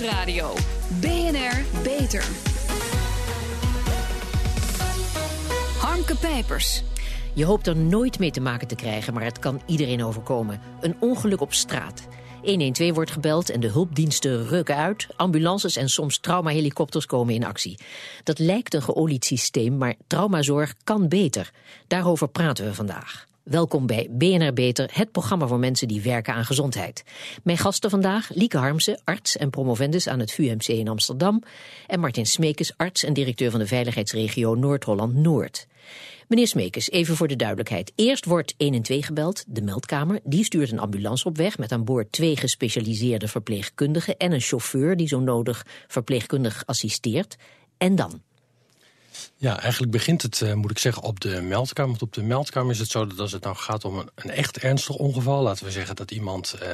Nieuwsradio. 0.00 0.52
BNR 1.00 1.82
Beter. 1.82 2.24
Harmke 5.78 6.16
Pijpers. 6.16 6.82
Je 7.34 7.44
hoopt 7.44 7.66
er 7.66 7.76
nooit 7.76 8.18
mee 8.18 8.30
te 8.30 8.40
maken 8.40 8.68
te 8.68 8.74
krijgen, 8.74 9.14
maar 9.14 9.24
het 9.24 9.38
kan 9.38 9.60
iedereen 9.66 10.04
overkomen. 10.04 10.60
Een 10.80 10.96
ongeluk 11.00 11.40
op 11.40 11.52
straat. 11.52 12.06
112 12.42 12.94
wordt 12.94 13.10
gebeld 13.10 13.50
en 13.50 13.60
de 13.60 13.68
hulpdiensten 13.68 14.46
rukken 14.46 14.76
uit. 14.76 15.06
Ambulances 15.16 15.76
en 15.76 15.88
soms 15.88 16.18
traumahelikopters 16.18 17.06
komen 17.06 17.34
in 17.34 17.44
actie. 17.44 17.78
Dat 18.22 18.38
lijkt 18.38 18.74
een 18.74 18.82
geolied 18.82 19.24
systeem, 19.24 19.76
maar 19.76 19.94
traumazorg 20.06 20.74
kan 20.84 21.08
beter. 21.08 21.50
Daarover 21.86 22.28
praten 22.28 22.64
we 22.64 22.74
vandaag. 22.74 23.26
Welkom 23.50 23.86
bij 23.86 24.08
BNR 24.10 24.52
Beter, 24.52 24.90
het 24.92 25.12
programma 25.12 25.46
voor 25.46 25.58
mensen 25.58 25.88
die 25.88 26.00
werken 26.00 26.34
aan 26.34 26.44
gezondheid. 26.44 27.04
Mijn 27.42 27.58
gasten 27.58 27.90
vandaag, 27.90 28.30
Lieke 28.34 28.58
Harmsen, 28.58 29.00
arts 29.04 29.36
en 29.36 29.50
promovendus 29.50 30.08
aan 30.08 30.18
het 30.18 30.32
VUMC 30.32 30.66
in 30.66 30.88
Amsterdam... 30.88 31.42
en 31.86 32.00
Martin 32.00 32.26
Smekes, 32.26 32.76
arts 32.76 33.02
en 33.04 33.12
directeur 33.12 33.50
van 33.50 33.60
de 33.60 33.66
veiligheidsregio 33.66 34.54
Noord-Holland-Noord. 34.54 35.66
Meneer 36.28 36.46
Smekes, 36.46 36.90
even 36.90 37.16
voor 37.16 37.28
de 37.28 37.36
duidelijkheid. 37.36 37.92
Eerst 37.94 38.24
wordt 38.24 38.54
112 38.58 39.04
gebeld, 39.04 39.44
de 39.46 39.62
meldkamer. 39.62 40.20
Die 40.24 40.44
stuurt 40.44 40.72
een 40.72 40.78
ambulance 40.78 41.28
op 41.28 41.36
weg 41.36 41.58
met 41.58 41.72
aan 41.72 41.84
boord 41.84 42.12
twee 42.12 42.36
gespecialiseerde 42.36 43.28
verpleegkundigen... 43.28 44.16
en 44.16 44.32
een 44.32 44.40
chauffeur 44.40 44.96
die 44.96 45.08
zo 45.08 45.20
nodig 45.20 45.66
verpleegkundig 45.86 46.62
assisteert. 46.66 47.36
En 47.78 47.94
dan? 47.94 48.25
Ja, 49.38 49.60
eigenlijk 49.60 49.92
begint 49.92 50.22
het, 50.22 50.40
uh, 50.40 50.52
moet 50.52 50.70
ik 50.70 50.78
zeggen, 50.78 51.02
op 51.02 51.20
de 51.20 51.40
meldkamer. 51.40 51.90
Want 51.90 52.02
op 52.02 52.12
de 52.12 52.22
meldkamer 52.22 52.70
is 52.70 52.78
het 52.78 52.90
zo 52.90 53.06
dat 53.06 53.18
als 53.18 53.32
het 53.32 53.42
nou 53.42 53.56
gaat 53.56 53.84
om 53.84 53.98
een, 53.98 54.10
een 54.14 54.30
echt 54.30 54.58
ernstig 54.58 54.96
ongeval... 54.96 55.42
laten 55.42 55.64
we 55.64 55.70
zeggen 55.70 55.96
dat 55.96 56.10
iemand 56.10 56.54
uh, 56.62 56.68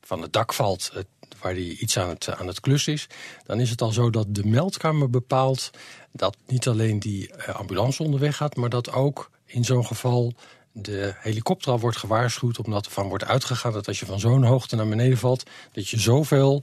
van 0.00 0.22
het 0.22 0.32
dak 0.32 0.52
valt 0.52 0.92
waar 1.40 1.52
hij 1.52 1.62
iets 1.62 1.98
aan 1.98 2.08
het, 2.08 2.28
aan 2.28 2.46
het 2.46 2.60
klus 2.60 2.86
is... 2.86 3.06
dan 3.44 3.60
is 3.60 3.70
het 3.70 3.82
al 3.82 3.92
zo 3.92 4.10
dat 4.10 4.26
de 4.28 4.46
meldkamer 4.46 5.10
bepaalt 5.10 5.70
dat 6.12 6.36
niet 6.46 6.68
alleen 6.68 6.98
die 6.98 7.32
eh, 7.32 7.54
ambulance 7.54 8.02
onderweg 8.02 8.36
gaat... 8.36 8.56
maar 8.56 8.68
dat 8.68 8.92
ook 8.92 9.30
in 9.44 9.64
zo'n 9.64 9.86
geval 9.86 10.32
de 10.72 11.14
helikopter 11.18 11.72
al 11.72 11.80
wordt 11.80 11.96
gewaarschuwd... 11.96 12.58
omdat 12.58 12.84
ervan 12.84 13.08
wordt 13.08 13.24
uitgegaan 13.24 13.72
dat 13.72 13.88
als 13.88 14.00
je 14.00 14.06
van 14.06 14.20
zo'n 14.20 14.44
hoogte 14.44 14.76
naar 14.76 14.88
beneden 14.88 15.18
valt... 15.18 15.50
dat 15.72 15.88
je 15.88 16.00
zoveel 16.00 16.62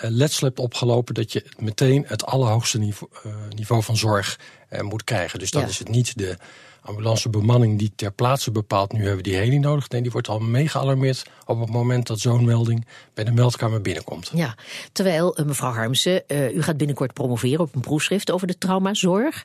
letsel 0.00 0.46
hebt 0.46 0.58
opgelopen 0.58 1.14
dat 1.14 1.32
je 1.32 1.44
meteen 1.58 2.04
het 2.06 2.26
allerhoogste 2.26 2.78
niveau, 2.78 3.12
uh, 3.26 3.32
niveau 3.48 3.82
van 3.82 3.96
zorg 3.96 4.38
uh, 4.70 4.80
moet 4.80 5.04
krijgen. 5.04 5.38
Dus 5.38 5.50
dan 5.50 5.62
ja. 5.62 5.68
is 5.68 5.78
het 5.78 5.88
niet 5.88 6.18
de 6.18 6.36
ambulancebemanning 6.80 7.78
die 7.78 7.92
ter 7.96 8.12
plaatse 8.12 8.50
bepaalt... 8.50 8.92
nu 8.92 8.98
hebben 8.98 9.16
we 9.16 9.22
die 9.22 9.34
heli 9.34 9.58
nodig. 9.58 9.88
Nee, 9.88 10.02
die 10.02 10.10
wordt 10.10 10.28
al 10.28 10.38
mee 10.38 10.68
gealarmeerd 10.68 11.26
op 11.46 11.60
het 11.60 11.70
moment 11.70 12.06
dat 12.06 12.20
zo'n 12.20 12.44
melding... 12.44 12.86
bij 13.14 13.24
de 13.24 13.32
meldkamer 13.32 13.80
binnenkomt. 13.80 14.30
Ja, 14.34 14.56
terwijl, 14.92 15.36
mevrouw 15.46 15.72
Harmsen, 15.72 16.22
u 16.28 16.62
gaat 16.62 16.76
binnenkort 16.76 17.12
promoveren... 17.12 17.60
op 17.60 17.74
een 17.74 17.80
proefschrift 17.80 18.30
over 18.30 18.46
de 18.46 18.58
traumazorg. 18.58 19.44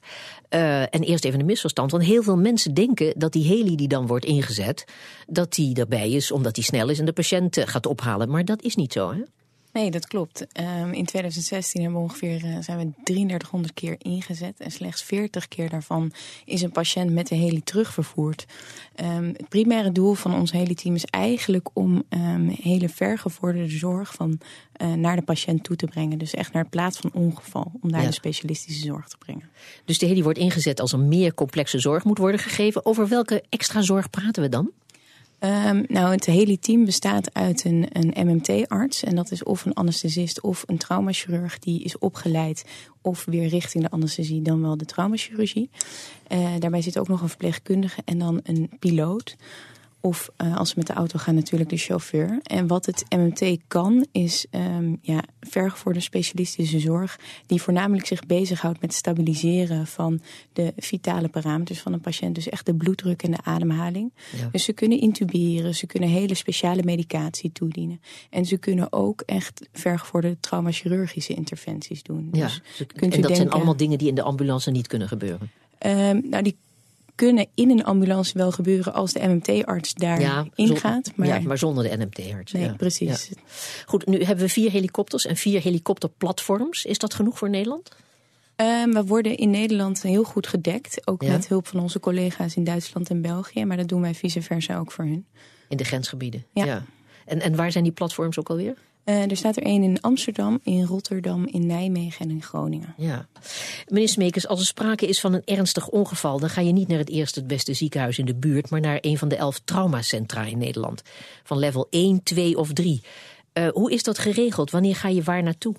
en 0.50 1.04
eerst 1.04 1.26
even 1.26 1.40
een 1.40 1.46
misverstand, 1.46 1.92
want 1.92 2.04
heel 2.04 2.24
veel 2.24 2.38
mensen 2.38 2.74
denken... 2.74 3.14
dat 3.18 3.34
die 3.34 3.48
heli 3.48 3.76
die 3.76 3.88
dan 3.88 4.08
wordt 4.08 4.26
ingezet, 4.26 4.86
dat 5.28 5.54
die 5.54 5.76
erbij 5.76 6.10
is... 6.10 6.32
omdat 6.32 6.56
die 6.56 6.64
snel 6.64 6.90
is 6.90 7.00
en 7.00 7.06
de 7.06 7.14
patiënt 7.14 7.58
gaat 7.66 7.86
ophalen. 7.86 8.30
Maar 8.30 8.46
dat 8.46 8.62
is 8.62 8.76
niet 8.76 8.94
zo, 8.94 9.12
hè? 9.12 9.22
Nee, 9.80 9.92
dat 9.92 10.08
klopt. 10.08 10.46
Um, 10.82 10.94
in 10.94 11.06
2016 11.06 11.82
hebben 11.82 12.00
we 12.00 12.06
ongeveer, 12.06 12.44
uh, 12.46 12.58
zijn 12.60 12.78
we 12.78 13.04
3300 13.04 13.74
keer 13.74 13.96
ingezet. 13.98 14.60
En 14.60 14.72
slechts 14.72 15.04
40 15.04 15.48
keer 15.48 15.70
daarvan 15.70 16.12
is 16.46 16.62
een 16.62 16.72
patiënt 16.72 17.12
met 17.12 17.28
de 17.28 17.36
heli 17.36 17.64
terugvervoerd. 17.64 18.46
Um, 18.96 19.26
het 19.26 19.50
primaire 19.50 19.92
doel 19.92 20.14
van 20.14 20.34
ons 20.34 20.52
heli-team 20.52 20.96
is 20.96 21.06
eigenlijk 21.06 21.70
om 21.74 22.04
um, 22.10 22.48
hele 22.62 22.90
vergevorderde 22.90 23.78
zorg 23.78 24.14
van, 24.14 24.40
uh, 24.82 24.94
naar 24.94 25.16
de 25.16 25.22
patiënt 25.22 25.64
toe 25.64 25.76
te 25.76 25.86
brengen. 25.86 26.18
Dus 26.18 26.34
echt 26.34 26.54
naar 26.54 26.64
de 26.64 26.70
plaats 26.70 26.98
van 26.98 27.14
ongeval, 27.14 27.72
om 27.82 27.92
daar 27.92 28.02
ja. 28.02 28.08
de 28.08 28.14
specialistische 28.14 28.86
zorg 28.86 29.08
te 29.08 29.18
brengen. 29.18 29.50
Dus 29.86 29.98
de 29.98 30.06
heli 30.06 30.24
wordt 30.24 30.40
ingezet 30.40 30.80
als 30.80 30.92
er 30.92 31.00
meer 31.00 31.34
complexe 31.34 31.80
zorg 31.80 32.04
moet 32.04 32.18
worden 32.18 32.40
gegeven. 32.40 32.86
Over 32.86 33.08
welke 33.08 33.44
extra 33.50 33.82
zorg 33.82 34.10
praten 34.10 34.44
we 34.44 34.50
dan? 34.50 34.72
Um, 35.40 35.86
nou, 35.88 36.12
het 36.12 36.26
hele 36.26 36.60
team 36.60 36.86
bestaat 36.86 37.34
uit 37.34 37.66
een, 37.66 37.88
een 37.90 38.28
MMT-arts. 38.28 39.04
En 39.04 39.16
dat 39.16 39.32
is 39.32 39.44
of 39.44 39.66
een 39.66 39.74
anesthesist 39.74 40.42
of 40.42 40.64
een 40.66 40.78
traumachirurg. 40.78 41.60
Die 41.60 41.84
is 41.84 41.98
opgeleid 41.98 42.66
of 43.02 43.26
weer 43.26 43.48
richting 43.48 43.84
de 43.84 43.92
anesthesie 43.92 44.42
dan 44.42 44.62
wel 44.62 44.78
de 44.78 44.86
traumachirurgie. 44.86 45.70
Uh, 46.32 46.50
daarbij 46.60 46.82
zit 46.82 47.00
ook 47.00 47.08
nog 47.08 47.22
een 47.22 47.30
verpleegkundige 47.30 48.02
en 48.06 48.18
dan 48.18 48.40
een 48.44 48.70
piloot. 48.80 49.36
Of 50.02 50.30
uh, 50.42 50.58
als 50.58 50.70
we 50.70 50.76
met 50.78 50.88
de 50.88 50.94
auto 50.94 51.20
gaan 51.20 51.36
natuurlijk 51.36 51.70
de 51.70 51.78
chauffeur. 51.78 52.40
En 52.44 52.68
wat 52.68 52.86
het 52.86 53.06
MMT 53.10 53.58
kan 53.68 54.06
is 54.12 54.46
um, 54.52 55.00
ja, 55.02 55.24
vergevorderde 55.40 56.00
specialistische 56.00 56.80
zorg... 56.80 57.20
die 57.46 57.62
voornamelijk 57.62 58.06
zich 58.06 58.26
bezighoudt 58.26 58.82
met 58.82 58.90
het 58.90 59.00
stabiliseren 59.00 59.88
van 59.88 60.22
de 60.54 60.74
vitale 60.78 61.28
parameters 61.28 61.80
van 61.80 61.94
een 61.94 62.02
patiënt. 62.02 62.36
Dus 62.36 62.50
echt 62.50 62.66
de 62.66 62.76
bloeddruk 62.76 63.24
en 63.24 63.32
de 63.32 63.44
ademhaling. 63.44 64.14
Ja. 64.38 64.50
Dus 64.52 64.64
ze 64.64 64.74
kunnen 64.74 65.00
intuberen, 65.00 65.76
ze 65.76 65.86
kunnen 65.86 66.10
hele 66.10 66.34
speciale 66.34 66.84
medicatie 66.84 67.52
toedienen. 67.52 68.02
En 68.30 68.46
ze 68.46 68.58
kunnen 68.58 68.94
ook 68.94 69.22
echt 69.26 69.68
vergevorderde 69.72 70.38
traumachirurgische 70.40 71.34
interventies 71.34 72.04
doen. 72.04 72.30
Ja, 72.32 72.46
dus 72.46 72.62
kunt 72.78 72.90
en 73.02 73.10
dat 73.10 73.12
denken, 73.12 73.36
zijn 73.36 73.50
allemaal 73.50 73.78
dingen 73.78 73.98
die 73.98 74.08
in 74.08 74.16
de 74.16 74.24
ambulance 74.24 74.72
niet 74.72 74.88
kunnen 74.88 75.08
gebeuren? 75.08 75.52
Um, 75.86 76.30
nou, 76.30 76.44
die 76.44 76.58
kunnen 77.20 77.48
in 77.56 77.70
een 77.70 77.84
ambulance 77.84 78.38
wel 78.38 78.52
gebeuren 78.52 78.94
als 78.94 79.14
de 79.14 79.28
MMT-arts 79.28 79.94
daar 79.94 80.20
ja, 80.22 80.48
ingaat. 80.56 81.12
Maar... 81.16 81.28
Ja, 81.28 81.40
maar 81.40 81.58
zonder 81.58 81.84
de 81.84 81.98
NMT-arts. 81.98 82.52
Nee, 82.52 82.64
ja. 82.64 82.74
precies. 82.74 83.28
Ja. 83.28 83.36
Goed, 83.86 84.06
nu 84.06 84.24
hebben 84.24 84.46
we 84.46 84.52
vier 84.52 84.72
helikopters 84.72 85.26
en 85.26 85.36
vier 85.36 85.62
helikopterplatforms. 85.62 86.86
Is 86.86 86.98
dat 86.98 87.14
genoeg 87.14 87.38
voor 87.38 87.50
Nederland? 87.50 87.90
Um, 88.56 88.94
we 88.94 89.06
worden 89.06 89.38
in 89.38 89.50
Nederland 89.50 90.02
heel 90.02 90.24
goed 90.24 90.48
gedekt. 90.48 91.08
Ook 91.08 91.22
met 91.22 91.48
hulp 91.48 91.68
van 91.68 91.80
onze 91.80 92.00
collega's 92.00 92.56
in 92.56 92.64
Duitsland 92.64 93.10
en 93.10 93.22
België. 93.22 93.66
Maar 93.66 93.78
dat 93.78 93.88
doen 93.88 94.02
wij 94.02 94.16
vice 94.16 94.42
versa 94.42 94.78
ook 94.78 94.92
voor 94.92 95.06
hun. 95.06 95.26
In 95.68 95.78
de 95.78 95.84
grensgebieden? 95.84 96.46
Ja. 96.54 96.86
En, 97.26 97.42
en 97.42 97.56
waar 97.56 97.72
zijn 97.72 97.84
die 97.84 97.94
platforms 97.94 98.40
ook 98.40 98.50
alweer? 98.50 98.78
Uh, 99.06 99.30
er 99.30 99.38
staat 99.38 99.58
er 99.58 99.64
één 99.64 99.84
in 99.84 100.02
Amsterdam, 100.02 100.60
in 100.64 100.86
Rotterdam, 100.86 101.48
in 101.48 101.66
Nijmegen 101.66 102.26
en 102.26 102.32
in 102.32 102.44
Groningen. 102.44 102.94
Ja. 102.98 103.28
Meneer 103.88 104.10
Smekers, 104.10 104.48
als 104.48 104.60
er 104.60 104.66
sprake 104.66 105.08
is 105.08 105.20
van 105.20 105.34
een 105.34 105.42
ernstig 105.46 105.88
ongeval... 105.88 106.40
dan 106.40 106.50
ga 106.50 106.62
je 106.62 106.72
niet 106.72 106.88
naar 106.88 106.98
het 106.98 107.10
eerste 107.10 107.40
het 107.40 107.48
beste 107.48 107.74
ziekenhuis 107.74 108.18
in 108.18 108.26
de 108.26 108.36
buurt... 108.36 108.70
maar 108.70 108.80
naar 108.80 108.98
een 109.02 109.18
van 109.18 109.28
de 109.28 109.36
elf 109.36 109.62
traumacentra 109.64 110.44
in 110.44 110.58
Nederland. 110.58 111.02
Van 111.44 111.58
level 111.60 111.88
1, 111.90 112.24
2 112.24 112.58
of 112.58 112.74
3. 112.74 113.02
Uh, 113.54 113.68
hoe 113.68 113.92
is 113.92 114.04
dat 114.04 114.20
geregeld? 114.20 114.72
Wanneer 114.72 114.96
ga 114.96 115.08
je 115.08 115.24
waar 115.24 115.44
naartoe? 115.44 115.76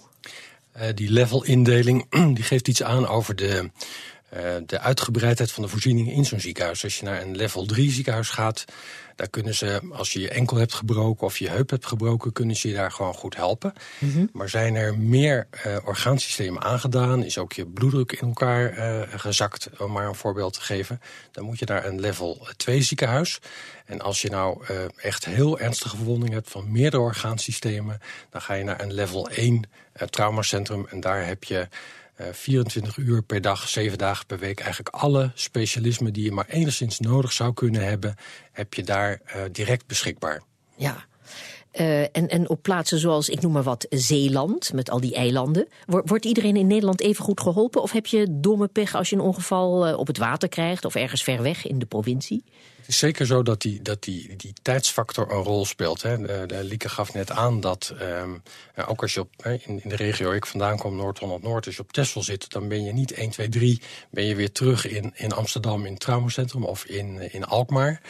Uh, 0.77 0.83
die 0.95 1.11
levelindeling 1.11 2.07
die 2.37 2.45
geeft 2.45 2.69
iets 2.69 2.83
aan 2.83 3.07
over 3.07 3.37
de... 3.37 3.71
Uh, 4.37 4.57
de 4.67 4.81
uitgebreidheid 4.81 5.53
van 5.53 5.63
de 5.63 5.69
voorzieningen 5.69 6.13
in 6.13 6.25
zo'n 6.25 6.41
ziekenhuis. 6.41 6.85
Als 6.85 6.99
je 6.99 7.05
naar 7.05 7.23
een 7.23 7.37
level 7.37 7.67
3 7.67 7.91
ziekenhuis 7.91 8.29
gaat, 8.29 8.65
daar 9.17 9.29
kunnen 9.29 9.55
ze, 9.55 9.81
als 9.93 10.13
je 10.13 10.21
je 10.21 10.29
enkel 10.29 10.57
hebt 10.57 10.75
gebroken 10.75 11.27
of 11.27 11.39
je 11.39 11.49
heup 11.49 11.71
hebt 11.71 11.87
gebroken, 11.87 12.33
kunnen 12.33 12.57
ze 12.57 12.69
je 12.69 12.75
daar 12.75 12.93
gewoon 12.93 13.15
goed 13.15 13.37
helpen. 13.37 13.73
Mm 13.99 14.13
-hmm. 14.13 14.29
Maar 14.33 14.49
zijn 14.49 14.75
er 14.75 14.99
meer 14.99 15.47
uh, 15.67 15.77
orgaansystemen 15.85 16.63
aangedaan, 16.63 17.25
is 17.25 17.39
ook 17.39 17.53
je 17.53 17.67
bloeddruk 17.67 18.13
in 18.13 18.29
elkaar 18.29 18.79
uh, 18.79 19.03
gezakt, 19.09 19.69
om 19.79 19.93
maar 19.93 20.07
een 20.07 20.15
voorbeeld 20.15 20.53
te 20.53 20.61
geven, 20.61 21.01
dan 21.31 21.45
moet 21.45 21.59
je 21.59 21.67
naar 21.67 21.87
een 21.87 22.01
level 22.01 22.47
2 22.57 22.83
ziekenhuis. 22.83 23.39
En 23.85 24.01
als 24.01 24.23
je 24.23 24.31
nou 24.31 24.65
echt 24.97 25.25
heel 25.25 25.59
ernstige 25.59 25.97
verwondingen 25.97 26.35
hebt 26.35 26.51
van 26.51 26.73
meerdere 26.73 27.03
orgaansystemen, 27.03 28.01
dan 28.31 28.41
ga 28.41 28.55
je 28.55 28.65
naar 28.65 28.81
een 28.81 28.93
level 28.93 29.29
1 29.29 29.71
traumacentrum 30.11 30.87
en 30.91 31.01
daar 31.01 31.27
heb 31.27 31.45
je 31.45 31.69
24 32.33 32.97
uur 32.97 33.23
per 33.23 33.41
dag, 33.41 33.69
7 33.69 33.99
dagen 33.99 34.27
per 34.27 34.39
week. 34.39 34.61
Eigenlijk 34.61 34.95
alle 34.95 35.31
specialismen 35.35 36.13
die 36.13 36.25
je 36.25 36.33
maar 36.33 36.47
enigszins 36.49 37.01
nodig 37.01 37.33
zou 37.33 37.53
kunnen 37.53 37.85
hebben, 37.85 38.15
heb 38.53 38.75
je 38.75 38.83
daar 38.83 39.21
uh, 39.27 39.43
direct 39.53 39.87
beschikbaar. 39.87 40.43
Ja. 40.77 41.09
Uh, 41.73 42.01
en, 42.01 42.29
en 42.29 42.49
op 42.49 42.63
plaatsen 42.63 42.99
zoals, 42.99 43.29
ik 43.29 43.41
noem 43.41 43.53
maar 43.53 43.63
wat, 43.63 43.87
Zeeland, 43.91 44.73
met 44.73 44.91
al 44.91 45.01
die 45.01 45.15
eilanden. 45.15 45.69
Wordt 45.87 46.25
iedereen 46.25 46.57
in 46.57 46.67
Nederland 46.67 47.01
even 47.01 47.25
goed 47.25 47.41
geholpen? 47.41 47.83
Of 47.83 47.93
heb 47.93 48.07
je 48.07 48.27
domme 48.31 48.69
pech 48.69 48.95
als 48.95 49.11
je 49.11 49.17
een 49.17 49.23
ongeval 49.23 49.89
uh, 49.89 49.99
op 49.99 50.07
het 50.07 50.19
water 50.19 50.49
krijgt 50.49 50.85
of 50.85 50.95
ergens 50.95 51.23
ver 51.23 51.43
weg 51.43 51.67
in 51.67 51.79
de 51.79 51.87
provincie? 51.87 52.45
Het 52.77 52.89
is 52.89 52.99
zeker 52.99 53.27
zo 53.27 53.43
dat 53.43 53.61
die, 53.61 53.83
dat 53.83 54.03
die, 54.03 54.37
die 54.37 54.53
tijdsfactor 54.63 55.33
een 55.33 55.43
rol 55.43 55.65
speelt. 55.65 56.03
Hè. 56.03 56.19
De, 56.19 56.45
de 56.47 56.65
Lieke 56.65 56.89
gaf 56.89 57.15
net 57.15 57.31
aan 57.31 57.61
dat 57.61 57.95
um, 58.01 58.43
ook 58.87 59.03
als 59.03 59.15
je 59.15 59.21
op, 59.21 59.47
in, 59.47 59.83
in 59.83 59.89
de 59.89 59.97
regio 59.97 60.33
ik 60.33 60.47
vandaan 60.47 60.79
kom, 60.79 60.97
Noord-Holland-Noord, 60.97 61.67
als 61.67 61.77
je 61.77 61.83
op 61.83 61.93
Texel 61.93 62.23
zit, 62.23 62.51
dan 62.51 62.69
ben 62.69 62.85
je 62.85 62.93
niet 62.93 63.13
1, 63.13 63.31
2, 63.31 63.49
3, 63.49 63.83
ben 64.11 64.25
je 64.25 64.35
weer 64.35 64.53
terug 64.53 64.87
in, 64.87 65.13
in 65.15 65.33
Amsterdam 65.33 65.85
in 65.85 65.93
het 65.93 66.01
traumacentrum 66.01 66.65
of 66.65 66.85
in, 66.85 67.33
in 67.33 67.45
Alkmaar. 67.45 68.01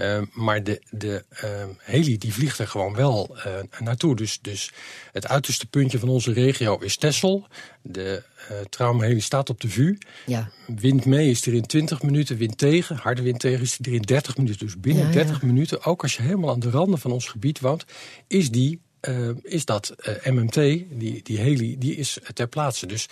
Uh, 0.00 0.20
maar 0.32 0.64
de, 0.64 0.82
de 0.90 1.24
uh, 1.44 1.64
heli 1.78 2.18
die 2.18 2.32
vliegt 2.32 2.58
er 2.58 2.66
gewoon 2.66 2.94
wel 2.94 3.36
uh, 3.36 3.80
naartoe. 3.80 4.16
Dus, 4.16 4.38
dus 4.42 4.72
het 5.12 5.26
uiterste 5.28 5.66
puntje 5.66 5.98
van 5.98 6.08
onze 6.08 6.32
regio 6.32 6.78
is 6.78 6.96
Texel. 6.96 7.46
De 7.82 8.22
uh, 8.50 8.58
traumaheli 8.68 9.20
staat 9.20 9.50
op 9.50 9.60
de 9.60 9.68
VU. 9.68 9.98
Ja. 10.26 10.50
Wind 10.66 11.04
mee 11.04 11.30
is 11.30 11.46
er 11.46 11.54
in 11.54 11.66
20 11.66 12.02
minuten, 12.02 12.36
wind 12.36 12.58
tegen. 12.58 12.96
Harde 12.96 13.22
wind 13.22 13.40
tegen 13.40 13.60
is 13.60 13.78
er 13.78 13.92
in 13.92 14.02
30 14.02 14.36
minuten. 14.36 14.66
Dus 14.66 14.80
binnen 14.80 15.06
ja, 15.06 15.12
30 15.12 15.40
ja. 15.40 15.46
minuten, 15.46 15.84
ook 15.84 16.02
als 16.02 16.16
je 16.16 16.22
helemaal 16.22 16.50
aan 16.50 16.60
de 16.60 16.70
randen 16.70 16.98
van 16.98 17.12
ons 17.12 17.26
gebied 17.26 17.60
woont, 17.60 17.84
is 18.26 18.50
die 18.50 18.80
uh, 19.08 19.30
is 19.42 19.64
dat 19.64 19.94
MMT, 20.24 20.54
die, 20.54 21.20
die 21.22 21.38
heli, 21.38 21.78
die 21.78 21.96
is 21.96 22.18
ter 22.34 22.46
plaatse. 22.46 22.86
Dus 22.86 23.08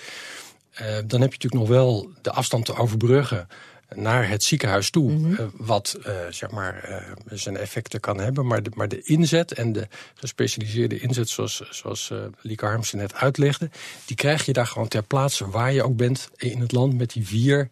dan 1.06 1.20
heb 1.20 1.32
je 1.32 1.38
natuurlijk 1.38 1.54
nog 1.54 1.68
wel 1.68 2.10
de 2.22 2.30
afstand 2.30 2.64
te 2.64 2.74
overbruggen 2.74 3.48
naar 3.94 4.28
het 4.28 4.42
ziekenhuis 4.42 4.90
toe. 4.90 5.10
Mm 5.10 5.34
-hmm. 5.34 5.50
wat 5.56 5.98
uh, 6.06 6.12
zeg 6.30 6.50
maar, 6.50 6.88
uh, 6.90 7.38
zijn 7.38 7.56
effecten 7.56 8.00
kan 8.00 8.20
hebben. 8.20 8.46
Maar 8.46 8.62
de, 8.62 8.70
maar 8.74 8.88
de 8.88 9.02
inzet 9.02 9.52
en 9.52 9.72
de 9.72 9.88
gespecialiseerde 10.14 10.98
inzet, 11.00 11.28
zoals, 11.28 11.62
zoals 11.70 12.10
uh, 12.12 12.18
Lieke 12.40 12.64
Harmsen 12.64 12.98
net 12.98 13.14
uitlegde, 13.14 13.70
die 14.04 14.16
krijg 14.16 14.46
je 14.46 14.52
daar 14.52 14.66
gewoon 14.66 14.88
ter 14.88 15.02
plaatse 15.02 15.50
waar 15.50 15.72
je 15.72 15.82
ook 15.82 15.96
bent 15.96 16.28
in 16.36 16.60
het 16.60 16.72
land. 16.72 16.96
Met 16.98 17.12
die 17.12 17.26
vier 17.26 17.68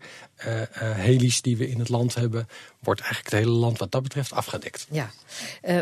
heli's 0.77 1.43
die 1.43 1.57
we 1.57 1.69
in 1.69 1.79
het 1.79 1.89
land 1.89 2.15
hebben, 2.15 2.49
wordt 2.81 3.01
eigenlijk 3.01 3.35
het 3.35 3.45
hele 3.45 3.59
land 3.59 3.79
wat 3.79 3.93
dat 3.93 4.03
betreft 4.03 4.33
afgedekt. 4.33 4.87
Ja, 4.91 5.11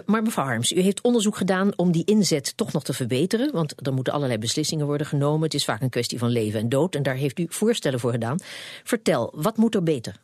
maar 0.06 0.22
mevrouw 0.22 0.44
Harms, 0.44 0.72
u 0.72 0.80
heeft 0.80 1.00
onderzoek 1.00 1.36
gedaan 1.36 1.72
om 1.76 1.92
die 1.92 2.04
inzet 2.04 2.56
toch 2.56 2.72
nog 2.72 2.84
te 2.84 2.92
verbeteren. 2.92 3.52
Want 3.52 3.86
er 3.86 3.92
moeten 3.92 4.12
allerlei 4.12 4.38
beslissingen 4.38 4.86
worden 4.86 5.06
genomen. 5.06 5.42
Het 5.42 5.54
is 5.54 5.64
vaak 5.64 5.80
een 5.80 5.90
kwestie 5.90 6.18
van 6.18 6.28
leven 6.28 6.60
en 6.60 6.68
dood. 6.68 6.94
En 6.94 7.02
daar 7.02 7.14
heeft 7.14 7.38
u 7.38 7.46
voorstellen 7.48 8.00
voor 8.00 8.10
gedaan. 8.10 8.38
Vertel, 8.84 9.32
wat 9.36 9.56
moet 9.56 9.74
er 9.74 9.82
beter? 9.82 10.22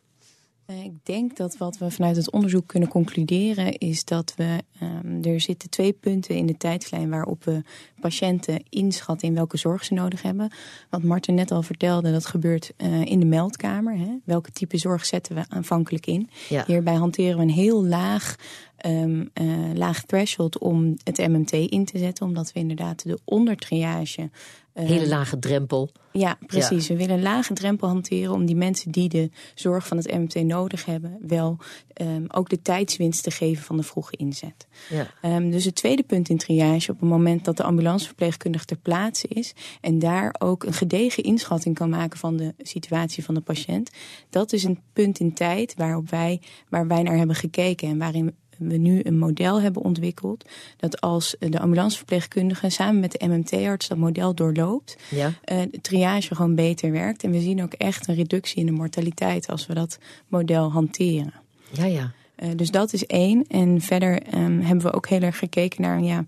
Ik 0.83 1.05
denk 1.05 1.37
dat 1.37 1.57
wat 1.57 1.77
we 1.77 1.91
vanuit 1.91 2.15
het 2.15 2.31
onderzoek 2.31 2.67
kunnen 2.67 2.89
concluderen 2.89 3.77
is 3.77 4.05
dat 4.05 4.33
we 4.37 4.57
um, 4.81 5.23
er 5.23 5.41
zitten 5.41 5.69
twee 5.69 5.93
punten 5.93 6.35
in 6.35 6.45
de 6.45 6.57
tijdslijn 6.57 7.09
waarop 7.09 7.43
we 7.43 7.61
patiënten 7.99 8.63
inschatten 8.69 9.27
in 9.27 9.33
welke 9.33 9.57
zorg 9.57 9.83
ze 9.85 9.93
nodig 9.93 10.21
hebben. 10.21 10.51
Wat 10.89 11.03
Marten 11.03 11.33
net 11.33 11.51
al 11.51 11.61
vertelde, 11.61 12.11
dat 12.11 12.25
gebeurt 12.25 12.73
uh, 12.77 13.05
in 13.05 13.19
de 13.19 13.25
meldkamer. 13.25 13.97
Hè? 13.97 14.17
Welke 14.23 14.51
type 14.51 14.77
zorg 14.77 15.05
zetten 15.05 15.35
we 15.35 15.45
aanvankelijk 15.49 16.05
in? 16.05 16.29
Ja. 16.49 16.63
Hierbij 16.67 16.95
hanteren 16.95 17.35
we 17.35 17.41
een 17.41 17.49
heel 17.49 17.85
laag 17.85 18.35
um, 18.85 19.29
uh, 19.41 19.73
laag 19.73 20.03
threshold 20.03 20.57
om 20.57 20.97
het 21.03 21.17
MMT 21.17 21.51
in 21.51 21.85
te 21.85 21.97
zetten. 21.97 22.25
Omdat 22.25 22.51
we 22.53 22.59
inderdaad 22.59 23.03
de 23.03 23.19
ondertriage... 23.23 24.29
Uh, 24.73 24.85
Hele 24.85 25.07
lage 25.07 25.39
drempel. 25.39 25.91
Ja, 26.11 26.37
precies. 26.45 26.87
Ja. 26.87 26.93
We 26.93 26.99
willen 26.99 27.15
een 27.15 27.21
lage 27.21 27.53
drempel 27.53 27.87
hanteren 27.87 28.33
om 28.33 28.45
die 28.45 28.55
mensen 28.55 28.91
die 28.91 29.09
de 29.09 29.29
zorg 29.55 29.87
van 29.87 29.97
het 29.97 30.11
MMT 30.11 30.43
nodig 30.43 30.85
hebben... 30.85 31.17
wel 31.27 31.57
um, 32.01 32.25
ook 32.27 32.49
de 32.49 32.61
tijdswinst 32.61 33.23
te 33.23 33.31
geven 33.31 33.63
van 33.63 33.77
de 33.77 33.83
vroege 33.83 34.17
inzet. 34.17 34.67
Ja. 34.89 35.35
Um, 35.35 35.51
dus 35.51 35.65
het 35.65 35.75
tweede 35.75 36.03
punt 36.03 36.29
in 36.29 36.37
triage 36.37 36.91
op 36.91 36.99
het 36.99 37.09
moment 37.09 37.45
dat 37.45 37.57
de 37.57 37.63
ambulanceverpleegkundige 37.63 38.65
ter 38.65 38.77
plaatse 38.77 39.27
is... 39.27 39.53
en 39.81 39.99
daar 39.99 40.35
ook 40.39 40.63
een 40.63 40.73
gedegen 40.73 41.23
inschatting 41.23 41.75
kan 41.75 41.89
maken 41.89 42.19
van 42.19 42.37
de 42.37 42.53
situatie 42.57 43.23
van 43.23 43.33
de 43.33 43.41
patiënt... 43.41 43.91
dat 44.29 44.53
is 44.53 44.63
een 44.63 44.79
punt 44.93 45.19
in 45.19 45.33
tijd 45.33 45.73
waarop 45.77 46.09
wij, 46.09 46.41
waar 46.69 46.87
wij 46.87 47.03
naar 47.03 47.17
hebben 47.17 47.35
gekeken 47.35 47.87
en 47.87 47.97
waarin 47.97 48.35
we 48.67 48.77
nu 48.77 48.99
een 49.03 49.17
model 49.17 49.61
hebben 49.61 49.81
ontwikkeld. 49.81 50.45
Dat 50.77 51.01
als 51.01 51.35
de 51.39 51.59
ambulanceverpleegkundige 51.59 52.69
samen 52.69 52.99
met 52.99 53.11
de 53.11 53.27
MMT-arts 53.27 53.87
dat 53.87 53.97
model 53.97 54.35
doorloopt, 54.35 54.97
ja. 55.09 55.27
uh, 55.27 55.33
de 55.71 55.81
triage 55.81 56.35
gewoon 56.35 56.55
beter 56.55 56.91
werkt. 56.91 57.23
En 57.23 57.31
we 57.31 57.39
zien 57.39 57.63
ook 57.63 57.73
echt 57.73 58.07
een 58.07 58.15
reductie 58.15 58.59
in 58.59 58.65
de 58.65 58.71
mortaliteit 58.71 59.47
als 59.47 59.67
we 59.67 59.73
dat 59.73 59.97
model 60.27 60.71
hanteren. 60.71 61.33
Ja, 61.71 61.85
ja. 61.85 62.11
Uh, 62.43 62.49
dus 62.55 62.71
dat 62.71 62.93
is 62.93 63.05
één. 63.05 63.45
En 63.47 63.81
verder 63.81 64.21
um, 64.35 64.59
hebben 64.59 64.85
we 64.85 64.93
ook 64.93 65.07
heel 65.07 65.21
erg 65.21 65.37
gekeken 65.37 65.81
naar 65.81 66.01
ja, 66.01 66.25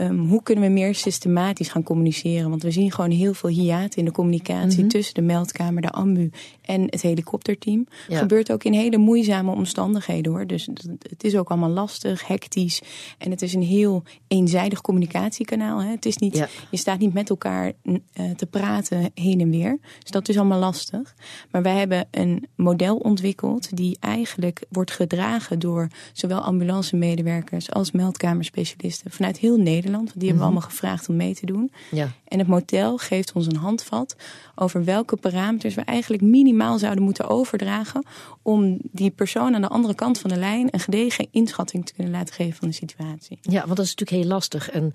Um, 0.00 0.28
hoe 0.28 0.42
kunnen 0.42 0.64
we 0.64 0.70
meer 0.70 0.94
systematisch 0.94 1.68
gaan 1.68 1.82
communiceren? 1.82 2.50
Want 2.50 2.62
we 2.62 2.70
zien 2.70 2.92
gewoon 2.92 3.10
heel 3.10 3.34
veel 3.34 3.50
hiaten 3.50 3.98
in 3.98 4.04
de 4.04 4.10
communicatie 4.10 4.70
mm 4.70 4.80
-hmm. 4.80 4.88
tussen 4.88 5.14
de 5.14 5.22
meldkamer, 5.22 5.82
de 5.82 5.90
ambu 5.90 6.30
en 6.62 6.82
het 6.82 7.02
helikopterteam. 7.02 7.86
Ja. 8.08 8.18
Gebeurt 8.18 8.52
ook 8.52 8.64
in 8.64 8.72
hele 8.72 8.96
moeizame 8.96 9.50
omstandigheden 9.50 10.32
hoor. 10.32 10.46
Dus 10.46 10.68
het 11.08 11.24
is 11.24 11.36
ook 11.36 11.48
allemaal 11.48 11.70
lastig, 11.70 12.26
hectisch. 12.26 12.82
En 13.18 13.30
het 13.30 13.42
is 13.42 13.54
een 13.54 13.62
heel 13.62 14.02
eenzijdig 14.28 14.80
communicatiekanaal. 14.80 15.82
Hè. 15.82 15.90
Het 15.90 16.06
is 16.06 16.16
niet, 16.16 16.36
ja. 16.36 16.48
Je 16.70 16.76
staat 16.76 16.98
niet 16.98 17.14
met 17.14 17.30
elkaar 17.30 17.72
uh, 17.82 17.94
te 18.36 18.46
praten 18.46 19.10
heen 19.14 19.40
en 19.40 19.50
weer. 19.50 19.78
Dus 19.98 20.10
dat 20.10 20.28
is 20.28 20.36
allemaal 20.36 20.58
lastig. 20.58 21.14
Maar 21.50 21.62
wij 21.62 21.76
hebben 21.76 22.08
een 22.10 22.46
model 22.54 22.96
ontwikkeld 22.96 23.76
die 23.76 23.96
eigenlijk 24.00 24.62
wordt 24.68 24.90
gedragen 24.90 25.58
door 25.58 25.88
zowel 26.12 26.40
ambulance-medewerkers 26.40 27.70
als 27.70 27.90
meldkamerspecialisten 27.90 29.10
vanuit 29.10 29.38
heel 29.38 29.56
Nederland. 29.56 29.88
Want 29.98 30.12
die 30.12 30.22
hebben 30.22 30.38
we 30.38 30.44
allemaal 30.44 30.68
gevraagd 30.68 31.08
om 31.08 31.16
mee 31.16 31.34
te 31.34 31.46
doen. 31.46 31.72
Ja. 31.90 32.08
En 32.24 32.38
het 32.38 32.48
model 32.48 32.98
geeft 32.98 33.32
ons 33.32 33.46
een 33.46 33.56
handvat 33.56 34.16
over 34.54 34.84
welke 34.84 35.16
parameters 35.16 35.74
we 35.74 35.82
eigenlijk 35.82 36.22
minimaal 36.22 36.78
zouden 36.78 37.04
moeten 37.04 37.28
overdragen. 37.28 38.04
om 38.42 38.78
die 38.82 39.10
persoon 39.10 39.54
aan 39.54 39.60
de 39.60 39.68
andere 39.68 39.94
kant 39.94 40.18
van 40.18 40.30
de 40.30 40.36
lijn 40.36 40.68
een 40.70 40.80
gedegen 40.80 41.26
inschatting 41.30 41.86
te 41.86 41.92
kunnen 41.92 42.12
laten 42.12 42.34
geven 42.34 42.56
van 42.58 42.68
de 42.68 42.74
situatie. 42.74 43.38
Ja, 43.42 43.64
want 43.64 43.76
dat 43.76 43.84
is 43.84 43.94
natuurlijk 43.94 44.22
heel 44.22 44.34
lastig. 44.34 44.70
En 44.70 44.92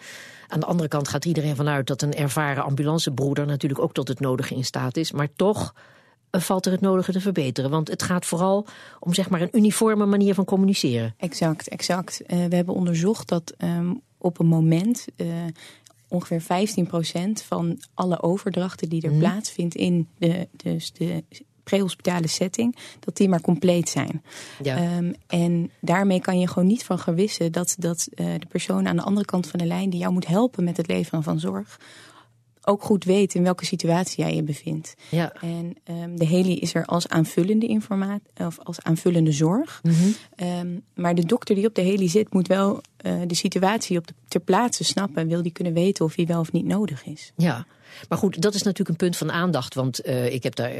aan 0.47 0.59
de 0.59 0.65
andere 0.65 0.89
kant 0.89 1.07
gaat 1.07 1.25
iedereen 1.25 1.55
vanuit 1.55 1.87
dat 1.87 2.01
een 2.01 2.13
ervaren 2.13 2.63
ambulancebroeder 2.63 3.45
natuurlijk 3.45 3.81
ook 3.81 3.93
tot 3.93 4.07
het 4.07 4.19
nodige 4.19 4.55
in 4.55 4.65
staat 4.65 4.97
is. 4.97 5.11
Maar 5.11 5.29
toch 5.35 5.73
valt 6.31 6.65
er 6.65 6.71
het 6.71 6.81
nodige 6.81 7.11
te 7.11 7.21
verbeteren? 7.21 7.69
Want 7.69 7.87
het 7.87 8.03
gaat 8.03 8.25
vooral 8.25 8.65
om 8.99 9.13
zeg 9.13 9.29
maar 9.29 9.41
een 9.41 9.57
uniforme 9.57 10.05
manier 10.05 10.33
van 10.33 10.45
communiceren. 10.45 11.13
Exact, 11.17 11.67
exact. 11.67 12.21
Uh, 12.21 12.45
we 12.45 12.55
hebben 12.55 12.75
onderzocht 12.75 13.27
dat 13.27 13.53
um, 13.57 14.01
op 14.25 14.39
een 14.39 14.47
moment 14.47 15.05
uh, 15.17 15.27
ongeveer 16.07 16.41
15% 16.41 16.45
van 17.45 17.81
alle 17.93 18.21
overdrachten 18.21 18.89
die 18.89 19.01
er 19.01 19.11
mm. 19.11 19.19
plaatsvindt 19.19 19.75
in 19.75 20.07
de, 20.17 20.47
dus 20.51 20.91
de 20.91 21.23
prehospitale 21.63 22.27
setting, 22.27 22.75
dat 22.99 23.17
die 23.17 23.29
maar 23.29 23.41
compleet 23.41 23.89
zijn. 23.89 24.23
Ja. 24.63 24.97
Um, 24.97 25.15
en 25.27 25.71
daarmee 25.79 26.19
kan 26.19 26.39
je 26.39 26.47
gewoon 26.47 26.67
niet 26.67 26.83
van 26.83 26.99
gewissen 26.99 27.51
dat, 27.51 27.75
dat 27.79 28.07
uh, 28.15 28.25
de 28.39 28.45
persoon 28.45 28.87
aan 28.87 28.95
de 28.95 29.01
andere 29.01 29.25
kant 29.25 29.47
van 29.47 29.59
de 29.59 29.65
lijn 29.65 29.89
die 29.89 29.99
jou 29.99 30.13
moet 30.13 30.27
helpen 30.27 30.63
met 30.63 30.77
het 30.77 30.87
leveren 30.87 31.23
van 31.23 31.39
zorg, 31.39 31.79
ook 32.67 32.83
goed 32.83 33.03
weet 33.03 33.35
in 33.35 33.43
welke 33.43 33.65
situatie 33.65 34.23
jij 34.23 34.35
je 34.35 34.43
bevindt. 34.43 34.95
Ja. 35.09 35.33
En 35.33 35.75
um, 35.89 36.17
de 36.17 36.25
heli 36.25 36.59
is 36.59 36.73
er 36.73 36.85
als 36.85 37.07
aanvullende 37.07 37.67
informatie 37.67 38.29
of 38.37 38.59
als 38.59 38.81
aanvullende 38.81 39.31
zorg. 39.31 39.79
Mm 39.83 39.91
-hmm. 39.91 40.47
um, 40.47 40.81
maar 40.93 41.15
de 41.15 41.25
dokter 41.25 41.55
die 41.55 41.67
op 41.67 41.75
de 41.75 41.81
heli 41.81 42.09
zit, 42.09 42.33
moet 42.33 42.47
wel 42.47 42.81
uh, 43.05 43.21
de 43.27 43.35
situatie 43.35 43.97
op 43.97 44.07
de, 44.07 44.13
ter 44.27 44.39
plaatse 44.39 44.83
snappen 44.83 45.21
en 45.21 45.27
wil 45.27 45.41
die 45.41 45.51
kunnen 45.51 45.73
weten 45.73 46.05
of 46.05 46.15
hij 46.15 46.25
wel 46.25 46.39
of 46.39 46.51
niet 46.51 46.65
nodig 46.65 47.05
is. 47.05 47.31
Ja. 47.35 47.65
Maar 48.09 48.17
goed, 48.17 48.41
dat 48.41 48.53
is 48.53 48.61
natuurlijk 48.61 48.89
een 48.89 49.07
punt 49.07 49.17
van 49.17 49.31
aandacht. 49.31 49.73
Want 49.73 50.07
uh, 50.07 50.33
ik 50.33 50.43
heb 50.43 50.55
daar 50.55 50.71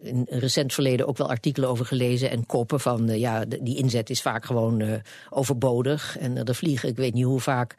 in 0.00 0.26
recent 0.28 0.72
verleden 0.72 1.06
ook 1.06 1.16
wel 1.16 1.28
artikelen 1.28 1.68
over 1.68 1.86
gelezen. 1.86 2.30
En 2.30 2.46
koppen 2.46 2.80
van, 2.80 3.10
uh, 3.10 3.16
ja, 3.16 3.44
die 3.44 3.76
inzet 3.76 4.10
is 4.10 4.22
vaak 4.22 4.44
gewoon 4.44 4.80
uh, 4.80 4.92
overbodig. 5.30 6.18
En 6.18 6.44
er 6.44 6.54
vliegen, 6.54 6.88
ik 6.88 6.96
weet 6.96 7.14
niet 7.14 7.24
hoe 7.24 7.40
vaak, 7.40 7.74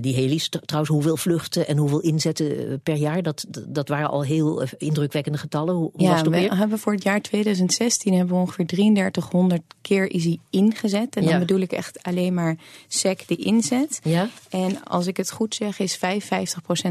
die 0.00 0.14
heli's. 0.14 0.48
Trouwens, 0.48 0.94
hoeveel 0.94 1.16
vluchten 1.16 1.66
en 1.66 1.76
hoeveel 1.76 2.00
inzetten 2.00 2.80
per 2.82 2.96
jaar? 2.96 3.22
Dat, 3.22 3.46
dat 3.66 3.88
waren 3.88 4.10
al 4.10 4.24
heel 4.24 4.62
indrukwekkende 4.78 5.38
getallen. 5.38 5.74
Hoe, 5.74 5.90
hoe 5.92 6.02
ja, 6.02 6.10
was 6.10 6.20
het 6.20 6.28
we 6.28 6.56
hebben 6.56 6.78
voor 6.78 6.92
het 6.92 7.02
jaar 7.02 7.20
2016 7.20 8.14
hebben 8.14 8.34
we 8.34 8.40
ongeveer 8.40 8.66
3300 8.66 9.62
keer 9.86 10.10
is 10.10 10.24
hij 10.24 10.38
ingezet. 10.50 11.16
En 11.16 11.22
dan 11.22 11.32
ja. 11.32 11.38
bedoel 11.38 11.60
ik 11.60 11.72
echt 11.72 12.02
alleen 12.02 12.34
maar 12.34 12.56
SEC 12.88 13.28
de 13.28 13.36
inzet. 13.36 14.00
Ja. 14.02 14.28
En 14.48 14.84
als 14.84 15.06
ik 15.06 15.16
het 15.16 15.30
goed 15.30 15.54
zeg, 15.54 15.78
is 15.78 15.98
55% 15.98 16.00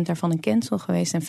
daarvan 0.02 0.32
een 0.32 0.40
cancel 0.40 0.75
geweest 0.78 1.14
en 1.14 1.22
45% 1.22 1.26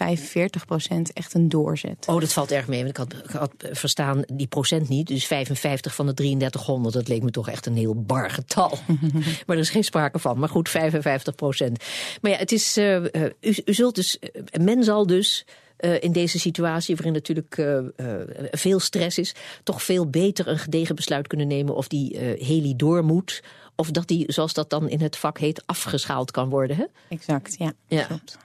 echt 1.12 1.34
een 1.34 1.48
doorzet. 1.48 2.06
Oh, 2.06 2.20
dat 2.20 2.32
valt 2.32 2.50
erg 2.50 2.66
mee. 2.66 2.84
Want 2.84 2.90
ik 2.90 2.96
had, 2.96 3.40
had 3.40 3.52
verstaan 3.58 4.24
die 4.32 4.46
procent 4.46 4.88
niet. 4.88 5.06
Dus 5.06 5.26
55 5.26 5.94
van 5.94 6.06
de 6.06 6.14
3300, 6.14 6.94
dat 6.94 7.08
leek 7.08 7.22
me 7.22 7.30
toch 7.30 7.48
echt 7.48 7.66
een 7.66 7.76
heel 7.76 8.02
bar 8.02 8.30
getal. 8.30 8.78
maar 9.46 9.56
er 9.56 9.62
is 9.62 9.70
geen 9.70 9.84
sprake 9.84 10.18
van. 10.18 10.38
Maar 10.38 10.48
goed, 10.48 10.68
55 10.68 11.34
procent. 11.34 11.84
Maar 12.20 12.30
ja, 12.30 12.36
het 12.36 12.52
is, 12.52 12.78
uh, 12.78 13.04
u, 13.40 13.54
u 13.64 13.74
zult 13.74 13.94
dus, 13.94 14.18
uh, 14.20 14.64
men 14.64 14.84
zal 14.84 15.06
dus 15.06 15.46
uh, 15.80 16.02
in 16.02 16.12
deze 16.12 16.38
situatie, 16.38 16.94
waarin 16.94 17.12
natuurlijk 17.12 17.56
uh, 17.56 17.78
uh, 17.96 18.16
veel 18.50 18.80
stress 18.80 19.18
is, 19.18 19.34
toch 19.62 19.82
veel 19.82 20.10
beter 20.10 20.48
een 20.48 20.58
gedegen 20.58 20.94
besluit 20.94 21.26
kunnen 21.26 21.46
nemen 21.46 21.74
of 21.74 21.88
die 21.88 22.18
heli 22.18 22.76
door 22.76 23.04
moet. 23.04 23.42
Of 23.76 23.90
dat 23.90 24.08
die, 24.08 24.32
zoals 24.32 24.54
dat 24.54 24.70
dan 24.70 24.88
in 24.88 25.00
het 25.00 25.16
vak 25.16 25.38
heet, 25.38 25.62
afgeschaald 25.66 26.30
kan 26.30 26.48
worden. 26.48 26.76
Hè? 26.76 26.84
Exact, 27.08 27.54
ja. 27.58 27.72
ja. 27.86 28.04
Klopt. 28.04 28.38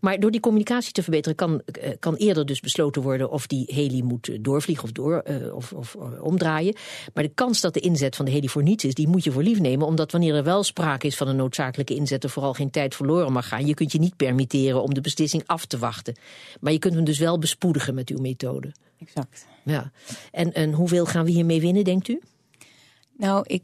Maar 0.00 0.20
door 0.20 0.30
die 0.30 0.40
communicatie 0.40 0.92
te 0.92 1.02
verbeteren 1.02 1.36
kan, 1.36 1.62
kan 1.98 2.14
eerder 2.14 2.46
dus 2.46 2.60
besloten 2.60 3.02
worden 3.02 3.30
of 3.30 3.46
die 3.46 3.64
heli 3.74 4.02
moet 4.02 4.38
doorvliegen 4.40 4.84
of, 4.84 4.92
door, 4.92 5.22
uh, 5.30 5.54
of, 5.54 5.72
of 5.72 5.96
omdraaien. 6.20 6.74
Maar 7.14 7.24
de 7.24 7.32
kans 7.34 7.60
dat 7.60 7.74
de 7.74 7.80
inzet 7.80 8.16
van 8.16 8.24
de 8.24 8.30
heli 8.30 8.48
voor 8.48 8.62
niets 8.62 8.84
is, 8.84 8.94
die 8.94 9.08
moet 9.08 9.24
je 9.24 9.32
voor 9.32 9.42
lief 9.42 9.60
nemen. 9.60 9.86
Omdat 9.86 10.12
wanneer 10.12 10.34
er 10.34 10.44
wel 10.44 10.62
sprake 10.62 11.06
is 11.06 11.16
van 11.16 11.28
een 11.28 11.36
noodzakelijke 11.36 11.94
inzet, 11.94 12.24
er 12.24 12.30
vooral 12.30 12.54
geen 12.54 12.70
tijd 12.70 12.94
verloren 12.94 13.32
mag 13.32 13.48
gaan. 13.48 13.66
Je 13.66 13.74
kunt 13.74 13.92
je 13.92 13.98
niet 13.98 14.16
permitteren 14.16 14.82
om 14.82 14.94
de 14.94 15.00
beslissing 15.00 15.42
af 15.46 15.66
te 15.66 15.78
wachten. 15.78 16.16
Maar 16.60 16.72
je 16.72 16.78
kunt 16.78 16.94
hem 16.94 17.04
dus 17.04 17.18
wel 17.18 17.38
bespoedigen 17.38 17.94
met 17.94 18.08
uw 18.08 18.18
methode. 18.18 18.72
Exact. 18.98 19.46
Ja. 19.64 19.90
En, 20.30 20.52
en 20.52 20.72
hoeveel 20.72 21.06
gaan 21.06 21.24
we 21.24 21.30
hiermee 21.30 21.60
winnen, 21.60 21.84
denkt 21.84 22.08
u? 22.08 22.20
Nou, 23.16 23.44
ik, 23.46 23.62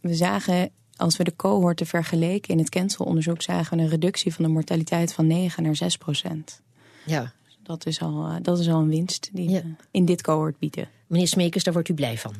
we 0.00 0.14
zagen 0.14 0.70
als 1.00 1.16
we 1.16 1.24
de 1.24 1.36
cohorten 1.36 1.86
vergeleken 1.86 2.52
in 2.52 2.58
het 2.58 2.68
cancelonderzoek 2.68 3.42
zagen 3.42 3.76
we 3.76 3.82
een 3.82 3.88
reductie 3.88 4.34
van 4.34 4.44
de 4.44 4.50
mortaliteit 4.50 5.12
van 5.12 5.26
9 5.26 5.62
naar 5.62 5.76
6 5.76 5.96
procent. 5.96 6.60
Ja. 7.06 7.32
Dat 7.62 7.86
is 7.86 8.00
al, 8.00 8.42
dat 8.42 8.58
is 8.58 8.68
al 8.68 8.80
een 8.80 8.88
winst 8.88 9.30
die 9.32 9.50
ja. 9.50 9.60
we 9.60 9.74
in 9.90 10.04
dit 10.04 10.22
cohort 10.22 10.58
bieden. 10.58 10.88
Meneer 11.06 11.28
Smekers, 11.28 11.64
daar 11.64 11.72
wordt 11.72 11.88
u 11.88 11.94
blij 11.94 12.18
van? 12.18 12.34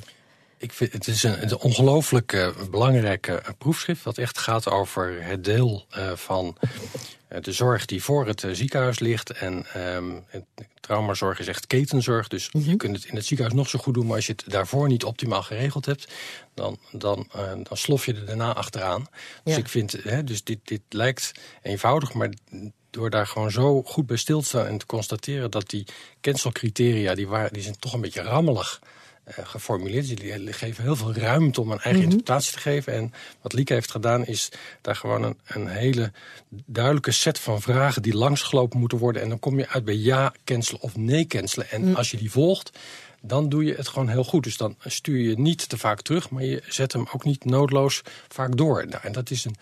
Ik 0.61 0.73
vind, 0.73 0.93
het 0.93 1.07
is 1.07 1.23
een, 1.23 1.43
een 1.43 1.59
ongelooflijk 1.59 2.33
uh, 2.33 2.49
belangrijke 2.71 3.43
proefschrift... 3.59 4.03
wat 4.03 4.19
echt 4.19 4.39
gaat 4.39 4.69
over 4.69 5.25
het 5.25 5.45
deel 5.45 5.87
uh, 5.99 6.13
van 6.13 6.57
de 7.41 7.53
zorg 7.53 7.85
die 7.85 8.03
voor 8.03 8.27
het 8.27 8.47
ziekenhuis 8.53 8.99
ligt. 8.99 9.31
En 9.31 9.67
um, 9.77 10.25
traumazorg 10.81 11.39
is 11.39 11.47
echt 11.47 11.67
ketenzorg. 11.67 12.29
Dus 12.29 12.53
mm 12.53 12.61
-hmm. 12.61 12.71
je 12.71 12.77
kunt 12.77 12.97
het 12.97 13.05
in 13.05 13.17
het 13.17 13.27
ziekenhuis 13.27 13.59
nog 13.59 13.69
zo 13.69 13.79
goed 13.79 13.95
doen... 13.95 14.07
maar 14.07 14.17
als 14.17 14.27
je 14.27 14.33
het 14.33 14.45
daarvoor 14.47 14.89
niet 14.89 15.05
optimaal 15.05 15.43
geregeld 15.43 15.87
hebt... 15.87 16.13
dan, 16.55 16.79
dan, 16.93 17.29
dan 17.63 17.77
slof 17.77 18.07
je 18.07 18.15
er 18.15 18.27
daarna 18.27 18.55
achteraan. 18.55 19.07
Dus 19.45 19.55
ja. 19.55 19.61
ik 19.61 19.69
vind, 19.69 19.93
hè, 19.93 20.25
dus 20.25 20.45
dit, 20.45 20.59
dit 20.65 20.83
lijkt 20.89 21.33
eenvoudig... 21.63 22.13
maar 22.13 22.31
door 22.91 23.11
daar 23.11 23.27
gewoon 23.27 23.51
zo 23.51 23.83
goed 23.83 24.07
bij 24.07 24.17
stil 24.17 24.41
te 24.41 24.47
staan 24.47 24.67
en 24.67 24.79
te 24.79 24.87
constateren 24.87 25.51
dat 25.51 25.71
die 25.71 25.87
cancelcriteria, 26.21 27.15
die, 27.15 27.29
waren, 27.29 27.53
die 27.53 27.63
zijn 27.63 27.79
toch 27.79 27.93
een 27.93 28.01
beetje 28.01 28.23
rammelig 28.23 28.81
geformuleerd. 29.33 30.17
Die 30.17 30.53
geven 30.53 30.85
heel 30.85 30.97
veel 30.97 31.15
ruimte 31.15 31.61
om 31.61 31.71
een 31.71 31.81
eigen 31.81 31.93
mm 31.93 32.01
-hmm. 32.01 32.11
interpretatie 32.11 32.53
te 32.53 32.59
geven. 32.59 32.93
En 32.93 33.13
wat 33.41 33.53
Lieke 33.53 33.73
heeft 33.73 33.91
gedaan 33.91 34.27
is 34.27 34.49
daar 34.81 34.97
gewoon 34.97 35.23
een, 35.23 35.39
een 35.47 35.67
hele 35.67 36.13
duidelijke 36.67 37.13
set 37.13 37.39
van 37.39 37.61
vragen 37.61 38.03
die 38.03 38.17
langsgelopen 38.17 38.79
moeten 38.79 38.99
worden. 38.99 39.23
En 39.23 39.29
dan 39.29 39.39
kom 39.39 39.59
je 39.59 39.69
uit 39.69 39.85
bij 39.85 39.97
ja 39.97 40.33
cancelen 40.45 40.81
of 40.81 40.97
nee 40.97 41.27
cancelen. 41.27 41.71
En 41.71 41.85
mm. 41.85 41.95
als 41.95 42.11
je 42.11 42.17
die 42.17 42.31
volgt, 42.31 42.79
dan 43.23 43.49
doe 43.49 43.65
je 43.65 43.75
het 43.75 43.89
gewoon 43.89 44.09
heel 44.09 44.25
goed. 44.25 44.45
Dus 44.45 44.57
dan 44.57 44.77
stuur 44.85 45.19
je 45.19 45.39
niet 45.39 45.69
te 45.69 45.79
vaak 45.79 46.03
terug, 46.03 46.31
maar 46.31 46.45
je 46.45 46.63
zet 46.69 46.93
hem 46.93 47.07
ook 47.13 47.25
niet 47.25 47.45
noodloos 47.45 48.03
vaak 48.29 48.57
door. 48.57 48.87
Nou, 48.89 49.03
en 49.03 49.13
dat 49.13 49.31
is 49.31 49.45
een, 49.45 49.57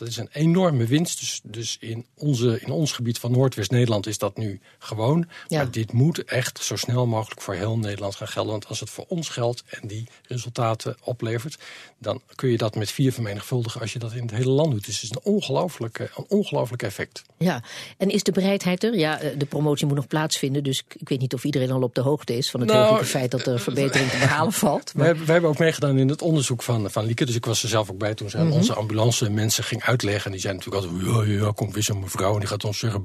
dat 0.00 0.08
is 0.08 0.16
een 0.16 0.28
enorme 0.32 0.86
winst. 0.86 1.18
Dus, 1.20 1.40
dus 1.44 1.76
in, 1.80 2.06
onze, 2.14 2.60
in 2.60 2.70
ons 2.70 2.92
gebied 2.92 3.18
van 3.18 3.30
Noordwest-Nederland 3.30 4.06
is 4.06 4.18
dat 4.18 4.36
nu 4.36 4.60
gewoon. 4.78 5.28
Ja. 5.48 5.56
Maar 5.56 5.70
dit 5.70 5.92
moet 5.92 6.24
echt 6.24 6.64
zo 6.64 6.76
snel 6.76 7.06
mogelijk 7.06 7.40
voor 7.40 7.54
heel 7.54 7.78
Nederland 7.78 8.14
gaan 8.14 8.28
gelden. 8.28 8.52
Want 8.52 8.66
als 8.66 8.80
het 8.80 8.90
voor 8.90 9.04
ons 9.08 9.28
geldt 9.28 9.64
en 9.66 9.88
die 9.88 10.08
resultaten 10.22 10.96
oplevert... 11.02 11.58
dan 12.00 12.20
kun 12.34 12.50
je 12.50 12.56
dat 12.56 12.74
met 12.74 12.90
vier 12.90 13.12
vermenigvuldigen 13.12 13.80
als 13.80 13.92
je 13.92 13.98
dat 13.98 14.12
in 14.12 14.22
het 14.22 14.30
hele 14.30 14.50
land 14.50 14.70
doet. 14.70 14.84
Dus 14.84 14.94
het 14.94 15.02
is 15.02 15.10
een 15.10 15.32
ongelooflijk, 15.32 15.98
een 15.98 16.24
ongelooflijk 16.28 16.82
effect. 16.82 17.22
Ja, 17.38 17.62
en 17.96 18.08
is 18.08 18.22
de 18.22 18.32
bereidheid 18.32 18.84
er? 18.84 18.98
Ja, 18.98 19.20
de 19.38 19.46
promotie 19.46 19.86
moet 19.86 19.96
nog 19.96 20.06
plaatsvinden. 20.06 20.64
Dus 20.64 20.84
ik 20.98 21.08
weet 21.08 21.20
niet 21.20 21.34
of 21.34 21.44
iedereen 21.44 21.70
al 21.70 21.82
op 21.82 21.94
de 21.94 22.00
hoogte 22.00 22.36
is... 22.36 22.50
van 22.50 22.60
het 22.60 22.68
nou, 22.68 23.04
feit 23.04 23.30
dat 23.30 23.46
er 23.46 23.60
verbetering 23.60 24.10
te 24.10 24.18
behalen 24.18 24.52
valt. 24.64 24.94
Maar... 24.94 25.18
We, 25.18 25.24
we, 25.24 25.32
hebben 25.32 25.50
ook 25.50 25.58
meegedaan 25.58 25.98
in 25.98 26.08
het 26.08 26.22
onderzoek 26.22 26.62
van, 26.62 26.90
van 26.90 27.04
Lieke. 27.04 27.26
Dus 27.26 27.34
ik 27.34 27.44
was 27.44 27.62
er 27.62 27.68
zelf 27.68 27.90
ook 27.90 27.98
bij 27.98 28.14
toen 28.14 28.30
mm 28.32 28.40
-hmm. 28.40 28.52
onze 28.52 28.74
ambulance 28.74 29.30
mensen 29.30 29.64
ging 29.64 29.82
uitleggen. 29.82 30.24
En 30.24 30.32
die 30.32 30.40
zijn 30.40 30.54
natuurlijk 30.54 30.84
altijd, 30.84 31.28
ja, 31.28 31.44
ja, 31.44 31.52
komt 31.52 31.74
weer 31.74 31.82
zo'n 31.82 32.00
mevrouw 32.00 32.32
en 32.32 32.38
die 32.38 32.48
gaat 32.48 32.64
ons 32.64 32.78
zeggen. 32.78 33.02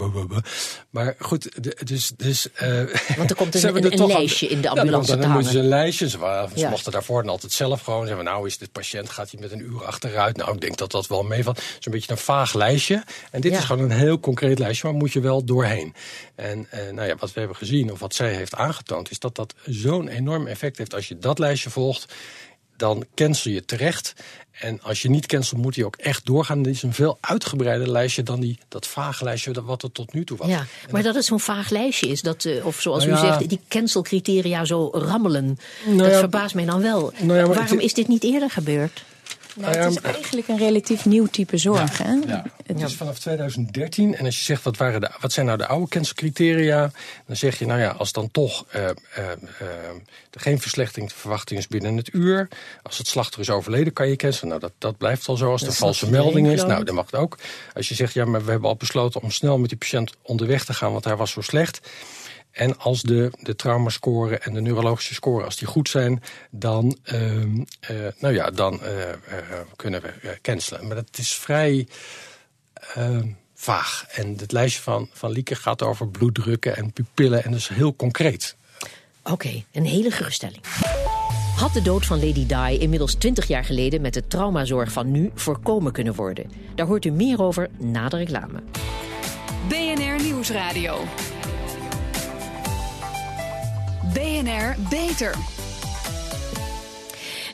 Maar 0.89 1.15
goed, 1.19 1.49
dus... 1.87 2.11
dus 2.17 2.47
uh, 2.61 2.83
Want 3.17 3.29
er 3.29 3.35
komt 3.35 3.55
een, 3.63 3.75
een, 3.75 3.99
een 3.99 4.07
lijstje 4.07 4.47
in 4.47 4.61
de 4.61 4.69
ambulance 4.69 5.11
ja, 5.11 5.17
dan, 5.17 5.27
dan 5.27 5.33
moeten 5.33 5.51
ze 5.51 5.59
een 5.59 5.67
lijstje. 5.67 6.09
Ze, 6.09 6.17
waren, 6.17 6.49
ze 6.49 6.59
ja. 6.59 6.69
mochten 6.69 6.91
daarvoor 6.91 7.21
dan 7.21 7.31
altijd 7.31 7.51
zelf 7.51 7.81
gewoon 7.81 8.07
zeggen, 8.07 8.25
nou 8.25 8.47
is 8.47 8.57
dit 8.57 8.71
patiënt, 8.71 8.84
gaat 8.93 9.31
hij 9.31 9.39
met 9.39 9.51
een 9.51 9.59
uur 9.59 9.85
achteruit? 9.85 10.37
Nou, 10.37 10.53
ik 10.53 10.61
denk 10.61 10.77
dat 10.77 10.91
dat 10.91 11.07
wel 11.07 11.23
meevalt. 11.23 11.57
Het 11.57 11.75
is 11.79 11.85
een 11.85 11.91
beetje 11.91 12.11
een 12.11 12.17
vaag 12.17 12.53
lijstje. 12.53 13.03
En 13.31 13.41
dit 13.41 13.51
ja. 13.51 13.57
is 13.57 13.63
gewoon 13.63 13.83
een 13.83 13.97
heel 13.97 14.19
concreet 14.19 14.59
lijstje, 14.59 14.87
maar 14.87 14.97
moet 14.97 15.13
je 15.13 15.19
wel 15.19 15.43
doorheen. 15.43 15.93
En 16.35 16.67
uh, 16.73 16.91
nou 16.91 17.07
ja, 17.07 17.15
wat 17.15 17.33
we 17.33 17.39
hebben 17.39 17.57
gezien, 17.57 17.91
of 17.91 17.99
wat 17.99 18.15
zij 18.15 18.33
heeft 18.33 18.55
aangetoond, 18.55 19.11
is 19.11 19.19
dat 19.19 19.35
dat 19.35 19.53
zo'n 19.65 20.07
enorm 20.07 20.47
effect 20.47 20.77
heeft 20.77 20.93
als 20.93 21.07
je 21.07 21.17
dat 21.17 21.39
lijstje 21.39 21.69
volgt 21.69 22.13
dan 22.77 23.05
cancel 23.15 23.51
je 23.51 23.65
terecht. 23.65 24.13
En 24.51 24.81
als 24.81 25.01
je 25.01 25.09
niet 25.09 25.25
cancelt, 25.25 25.61
moet 25.61 25.75
hij 25.75 25.85
ook 25.85 25.95
echt 25.95 26.25
doorgaan. 26.25 26.61
Dit 26.61 26.73
is 26.73 26.83
een 26.83 26.93
veel 26.93 27.17
uitgebreider 27.21 27.89
lijstje 27.89 28.23
dan 28.23 28.39
die, 28.39 28.59
dat 28.67 28.87
vage 28.87 29.23
lijstje 29.23 29.63
wat 29.63 29.83
er 29.83 29.91
tot 29.91 30.13
nu 30.13 30.23
toe 30.23 30.37
was. 30.37 30.47
Ja, 30.47 30.65
maar 30.91 31.03
dat 31.03 31.15
het 31.15 31.25
zo'n 31.25 31.39
vaag 31.39 31.69
lijstje 31.69 32.07
is, 32.07 32.21
dat, 32.21 32.43
uh, 32.43 32.65
of 32.65 32.81
zoals 32.81 33.05
nou 33.05 33.17
ja, 33.17 33.23
u 33.23 33.27
zegt, 33.27 33.49
die 33.49 33.59
cancelcriteria 33.67 34.65
zo 34.65 34.89
rammelen. 34.91 35.59
Nou 35.85 35.97
dat 35.97 36.11
ja, 36.11 36.19
verbaast 36.19 36.55
mij 36.55 36.65
dan 36.65 36.81
wel. 36.81 37.13
Nou 37.19 37.39
ja, 37.39 37.45
Waarom 37.45 37.65
het, 37.65 37.81
is 37.81 37.93
dit 37.93 38.07
niet 38.07 38.23
eerder 38.23 38.49
gebeurd? 38.49 39.03
Nou, 39.55 39.77
het 39.77 39.91
is 39.91 40.01
eigenlijk 40.01 40.47
een 40.47 40.57
relatief 40.57 41.05
nieuw 41.05 41.25
type 41.25 41.57
zorg. 41.57 41.97
Ja, 41.97 42.05
hè? 42.05 42.13
Ja. 42.27 42.43
Het 42.65 42.81
is 42.81 42.95
vanaf 42.95 43.19
2013. 43.19 44.15
En 44.15 44.25
als 44.25 44.37
je 44.37 44.43
zegt, 44.43 44.63
wat, 44.63 44.77
waren 44.77 45.01
de, 45.01 45.11
wat 45.19 45.31
zijn 45.31 45.45
nou 45.45 45.57
de 45.57 45.67
oude 45.67 45.87
cancelcriteria? 45.87 46.91
Dan 47.27 47.35
zeg 47.35 47.59
je, 47.59 47.65
nou 47.65 47.79
ja, 47.79 47.89
als 47.89 48.11
dan 48.11 48.31
toch 48.31 48.65
uh, 48.75 48.81
uh, 48.81 48.89
uh, 49.17 49.67
er 50.31 50.39
geen 50.39 50.59
verslechtering 50.61 51.09
te 51.09 51.15
verwachten 51.15 51.57
is 51.57 51.67
binnen 51.67 51.97
het 51.97 52.13
uur. 52.13 52.47
Als 52.83 52.97
het 52.97 53.07
slachtoffer 53.07 53.41
is 53.43 53.49
overleden, 53.49 53.93
kan 53.93 54.09
je 54.09 54.15
cancelen. 54.15 54.49
Nou, 54.49 54.61
dat, 54.61 54.71
dat 54.77 54.97
blijft 54.97 55.27
al 55.27 55.37
zo. 55.37 55.51
Als 55.51 55.61
er 55.61 55.73
valse 55.73 56.09
melding 56.09 56.47
is, 56.47 56.63
nou, 56.63 56.83
dan 56.83 56.95
mag 56.95 57.05
het 57.05 57.15
ook. 57.15 57.37
Als 57.73 57.89
je 57.89 57.95
zegt, 57.95 58.13
ja, 58.13 58.25
maar 58.25 58.45
we 58.45 58.51
hebben 58.51 58.69
al 58.69 58.75
besloten 58.75 59.21
om 59.21 59.31
snel 59.31 59.57
met 59.57 59.69
die 59.69 59.77
patiënt 59.77 60.13
onderweg 60.21 60.65
te 60.65 60.73
gaan, 60.73 60.91
want 60.91 61.03
hij 61.03 61.15
was 61.15 61.31
zo 61.31 61.41
slecht. 61.41 61.79
En 62.55 62.77
als 62.77 63.01
de, 63.01 63.31
de 63.39 63.55
traumascore 63.55 64.37
en 64.37 64.53
de 64.53 64.61
neurologische 64.61 65.13
score, 65.13 65.43
als 65.43 65.57
die 65.57 65.67
goed 65.67 65.89
zijn, 65.89 66.23
dan, 66.51 66.97
uh, 67.13 67.43
uh, 67.43 67.57
nou 68.19 68.33
ja, 68.33 68.51
dan 68.51 68.73
uh, 68.73 68.89
kunnen 69.75 70.01
we 70.01 70.37
cancelen. 70.41 70.87
Maar 70.87 70.95
dat 70.95 71.17
is 71.17 71.33
vrij 71.33 71.87
ehm, 72.93 73.27
vaag. 73.53 74.05
En 74.09 74.35
het 74.37 74.51
lijstje 74.51 74.81
van, 74.81 75.09
van 75.13 75.31
Lieke 75.31 75.55
gaat 75.55 75.81
over 75.83 76.07
bloeddrukken 76.07 76.75
en 76.75 76.93
pupillen 76.93 77.43
en 77.43 77.51
dus 77.51 77.67
heel 77.67 77.95
concreet. 77.95 78.55
Oké, 79.23 79.31
okay, 79.31 79.65
een 79.71 79.85
hele 79.85 80.11
geruststelling. 80.11 80.61
Had 81.55 81.73
de 81.73 81.81
dood 81.81 82.05
van 82.05 82.25
Lady 82.25 82.45
Di 82.45 82.77
inmiddels 82.79 83.13
20 83.13 83.47
jaar 83.47 83.65
geleden 83.65 84.01
met 84.01 84.13
de 84.13 84.27
traumazorg 84.27 84.91
van 84.91 85.11
nu 85.11 85.31
voorkomen 85.33 85.91
kunnen 85.91 86.13
worden? 86.13 86.51
Daar 86.75 86.85
hoort 86.85 87.05
u 87.05 87.11
meer 87.11 87.41
over 87.41 87.69
na 87.77 88.09
de 88.09 88.17
reclame. 88.17 88.63
BNR 89.67 90.23
Nieuwsradio. 90.23 91.03
BNR 94.15 94.77
Beter. 94.89 95.54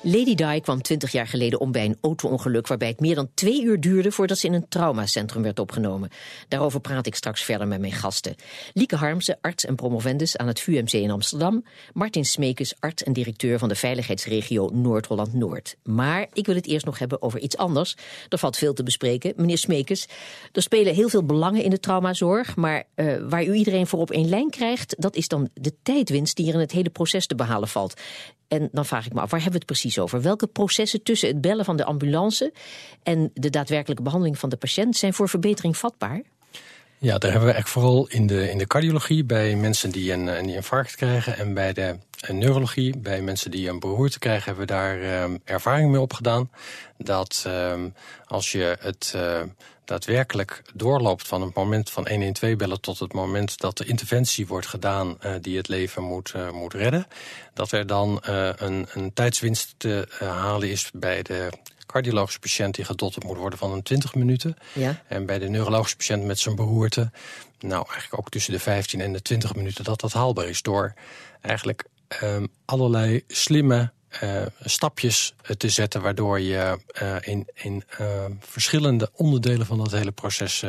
Lady 0.03 0.35
Di 0.35 0.59
kwam 0.61 0.81
20 0.81 1.11
jaar 1.11 1.27
geleden 1.27 1.59
om 1.59 1.71
bij 1.71 1.85
een 1.85 1.97
auto-ongeluk 2.01 2.67
waarbij 2.67 2.87
het 2.87 2.99
meer 2.99 3.15
dan 3.15 3.29
twee 3.33 3.63
uur 3.63 3.79
duurde 3.79 4.11
voordat 4.11 4.37
ze 4.37 4.47
in 4.47 4.53
een 4.53 4.67
traumacentrum 4.67 5.43
werd 5.43 5.59
opgenomen. 5.59 6.09
Daarover 6.47 6.79
praat 6.79 7.05
ik 7.05 7.15
straks 7.15 7.43
verder 7.43 7.67
met 7.67 7.79
mijn 7.79 7.91
gasten. 7.91 8.35
Lieke 8.73 8.95
Harmsen, 8.95 9.37
arts 9.41 9.65
en 9.65 9.75
promovendus 9.75 10.37
aan 10.37 10.47
het 10.47 10.59
VUMC 10.59 10.91
in 10.91 11.11
Amsterdam. 11.11 11.63
Martin 11.93 12.25
Smekes, 12.25 12.73
arts 12.79 13.03
en 13.03 13.13
directeur 13.13 13.59
van 13.59 13.69
de 13.69 13.75
veiligheidsregio 13.75 14.69
Noord-Holland-Noord. 14.73 15.75
Maar 15.83 16.27
ik 16.33 16.45
wil 16.45 16.55
het 16.55 16.67
eerst 16.67 16.85
nog 16.85 16.99
hebben 16.99 17.21
over 17.21 17.39
iets 17.39 17.57
anders. 17.57 17.95
Er 18.29 18.37
valt 18.37 18.57
veel 18.57 18.73
te 18.73 18.83
bespreken. 18.83 19.33
Meneer 19.35 19.57
Smekes, 19.57 20.07
er 20.51 20.61
spelen 20.61 20.93
heel 20.93 21.09
veel 21.09 21.23
belangen 21.23 21.63
in 21.63 21.69
de 21.69 21.79
traumazorg, 21.79 22.55
maar 22.55 22.83
uh, 22.95 23.15
waar 23.29 23.43
u 23.43 23.53
iedereen 23.53 23.87
voor 23.87 23.99
op 23.99 24.11
één 24.11 24.29
lijn 24.29 24.49
krijgt, 24.49 24.95
dat 24.97 25.15
is 25.15 25.27
dan 25.27 25.49
de 25.53 25.73
tijdwinst 25.83 26.35
die 26.35 26.47
er 26.47 26.53
in 26.53 26.59
het 26.59 26.71
hele 26.71 26.89
proces 26.89 27.27
te 27.27 27.35
behalen 27.35 27.67
valt. 27.67 27.93
En 28.51 28.69
dan 28.71 28.85
vraag 28.85 29.05
ik 29.05 29.13
me 29.13 29.21
af, 29.21 29.31
waar 29.31 29.41
hebben 29.41 29.59
we 29.59 29.65
het 29.65 29.79
precies 29.79 29.90
over? 29.99 30.21
Welke 30.21 30.47
processen 30.47 31.03
tussen 31.03 31.27
het 31.27 31.41
bellen 31.41 31.65
van 31.65 31.77
de 31.77 31.85
ambulance 31.85 32.53
en 33.03 33.31
de 33.33 33.49
daadwerkelijke 33.49 34.03
behandeling 34.03 34.37
van 34.37 34.49
de 34.49 34.57
patiënt 34.57 34.97
zijn 34.97 35.13
voor 35.13 35.29
verbetering 35.29 35.77
vatbaar? 35.77 36.21
Ja, 36.97 37.17
daar 37.17 37.31
hebben 37.31 37.49
we 37.49 37.55
echt 37.55 37.69
vooral 37.69 38.07
in 38.07 38.27
de, 38.27 38.49
in 38.49 38.57
de 38.57 38.67
cardiologie 38.67 39.23
bij 39.23 39.55
mensen 39.55 39.91
die 39.91 40.11
een, 40.11 40.27
een 40.27 40.49
infarct 40.49 40.95
krijgen 40.95 41.37
en 41.37 41.53
bij 41.53 41.73
de 41.73 41.97
neurologie 42.27 42.97
bij 42.97 43.21
mensen 43.21 43.51
die 43.51 43.69
een 43.69 43.79
beroerte 43.79 44.19
krijgen 44.19 44.45
hebben 44.45 44.67
we 44.67 44.73
daar 44.73 45.23
um, 45.23 45.41
ervaring 45.43 45.91
mee 45.91 46.01
opgedaan. 46.01 46.49
Dat 46.97 47.45
um, 47.47 47.93
als 48.25 48.51
je 48.51 48.77
het 48.79 49.13
uh, 49.15 49.41
daadwerkelijk 49.91 50.61
doorloopt 50.73 51.27
van 51.27 51.41
het 51.41 51.53
moment 51.53 51.89
van 51.89 52.07
112 52.09 52.55
bellen 52.55 52.81
tot 52.81 52.99
het 52.99 53.13
moment 53.13 53.57
dat 53.59 53.77
de 53.77 53.85
interventie 53.85 54.47
wordt 54.47 54.67
gedaan 54.67 55.17
uh, 55.25 55.33
die 55.41 55.57
het 55.57 55.67
leven 55.67 56.03
moet, 56.03 56.33
uh, 56.35 56.51
moet 56.51 56.73
redden, 56.73 57.07
dat 57.53 57.71
er 57.71 57.87
dan 57.87 58.23
uh, 58.29 58.49
een, 58.55 58.87
een 58.93 59.13
tijdswinst 59.13 59.73
te 59.77 60.07
halen 60.19 60.69
is 60.69 60.89
bij 60.93 61.21
de 61.21 61.49
cardiologische 61.85 62.39
patiënt 62.39 62.75
die 62.75 62.85
gedotterd 62.85 63.25
moet 63.25 63.37
worden 63.37 63.59
van 63.59 63.71
een 63.71 63.83
20 63.83 64.15
minuten. 64.15 64.55
Ja. 64.73 65.01
En 65.07 65.25
bij 65.25 65.39
de 65.39 65.49
neurologische 65.49 65.97
patiënt 65.97 66.23
met 66.23 66.39
zijn 66.39 66.55
beroerte, 66.55 67.11
nou 67.59 67.83
eigenlijk 67.85 68.19
ook 68.19 68.29
tussen 68.29 68.53
de 68.53 68.59
15 68.59 69.01
en 69.01 69.13
de 69.13 69.21
20 69.21 69.55
minuten 69.55 69.83
dat 69.83 69.99
dat 69.99 70.13
haalbaar 70.13 70.47
is 70.47 70.61
door 70.61 70.93
eigenlijk 71.41 71.85
um, 72.23 72.47
allerlei 72.65 73.23
slimme 73.27 73.91
uh, 74.23 74.41
stapjes 74.63 75.33
te 75.57 75.69
zetten, 75.69 76.01
waardoor 76.01 76.39
je 76.39 76.77
uh, 77.01 77.15
in, 77.21 77.47
in 77.53 77.83
uh, 78.01 78.07
verschillende 78.39 79.09
onderdelen 79.15 79.65
van 79.65 79.77
dat 79.77 79.91
hele 79.91 80.11
proces 80.11 80.59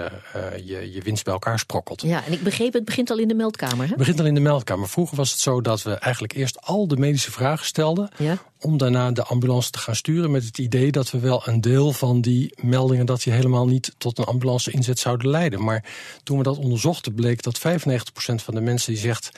je, 0.65 0.91
je 0.93 1.01
winst 1.03 1.25
bij 1.25 1.33
elkaar 1.33 1.59
sprokkelt. 1.59 2.03
Ja, 2.03 2.25
en 2.25 2.33
ik 2.33 2.43
begreep, 2.43 2.73
het 2.73 2.85
begint 2.85 3.11
al 3.11 3.19
in 3.19 3.29
de 3.29 3.35
meldkamer. 3.35 3.85
Hè? 3.85 3.89
Het 3.89 3.97
begint 3.97 4.21
al 4.21 4.27
in 4.27 4.35
de 4.35 4.41
meldkamer. 4.41 4.89
Vroeger 4.89 5.17
was 5.17 5.31
het 5.31 5.41
zo 5.41 5.61
dat 5.61 5.83
we 5.83 5.95
eigenlijk 5.95 6.33
eerst 6.33 6.61
al 6.61 6.89
de 6.89 6.97
medische 6.97 7.31
vragen 7.31 7.67
stelden. 7.67 8.09
Ja? 8.19 8.39
Om 8.61 8.77
daarna 8.77 9.11
de 9.11 9.23
ambulance 9.23 9.71
te 9.71 9.79
gaan 9.79 9.97
sturen 9.97 10.31
met 10.31 10.45
het 10.45 10.59
idee 10.59 10.93
dat 10.93 11.11
we 11.11 11.19
wel 11.19 11.43
een 11.45 11.61
deel 11.61 11.93
van 11.93 12.21
die 12.21 12.55
meldingen 12.61 13.07
dat 13.07 13.23
die 13.23 13.33
helemaal 13.33 13.67
niet 13.67 13.95
tot 13.99 14.19
een 14.19 14.25
ambulance 14.25 14.71
inzet 14.71 14.99
zouden 14.99 15.31
leiden. 15.31 15.65
Maar 15.65 15.85
toen 16.23 16.39
we 16.39 16.43
dat 16.43 16.59
onderzochten 16.59 17.15
bleek 17.15 17.43
dat 17.43 17.59
95% 17.59 17.63
van 18.35 18.55
de 18.55 18.61
mensen 18.61 18.93
die 18.93 19.03
zegt 19.03 19.31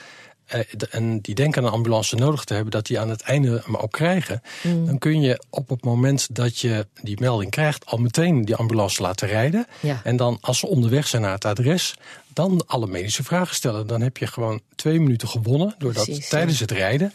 en 0.89 1.19
die 1.21 1.35
denken 1.35 1.63
een 1.63 1.71
ambulance 1.71 2.15
nodig 2.15 2.43
te 2.43 2.53
hebben, 2.53 2.71
dat 2.71 2.85
die 2.85 2.99
aan 2.99 3.09
het 3.09 3.21
einde 3.21 3.61
hem 3.65 3.75
ook 3.75 3.91
krijgen. 3.91 4.41
Mm. 4.63 4.85
Dan 4.85 4.97
kun 4.97 5.21
je 5.21 5.43
op 5.49 5.69
het 5.69 5.83
moment 5.83 6.35
dat 6.35 6.59
je 6.59 6.87
die 7.01 7.19
melding 7.19 7.51
krijgt, 7.51 7.85
al 7.85 7.97
meteen 7.97 8.45
die 8.45 8.55
ambulance 8.55 9.01
laten 9.01 9.27
rijden. 9.27 9.67
Ja. 9.79 10.01
En 10.03 10.15
dan 10.15 10.37
als 10.41 10.59
ze 10.59 10.67
onderweg 10.67 11.07
zijn 11.07 11.21
naar 11.21 11.33
het 11.33 11.45
adres, 11.45 11.95
dan 12.33 12.63
alle 12.65 12.87
medische 12.87 13.23
vragen 13.23 13.55
stellen. 13.55 13.87
Dan 13.87 14.01
heb 14.01 14.17
je 14.17 14.27
gewoon 14.27 14.61
twee 14.75 14.99
minuten 14.99 15.27
gewonnen. 15.27 15.75
Doordat 15.77 16.03
Precies, 16.03 16.29
tijdens 16.29 16.59
het 16.59 16.71
rijden 16.71 17.13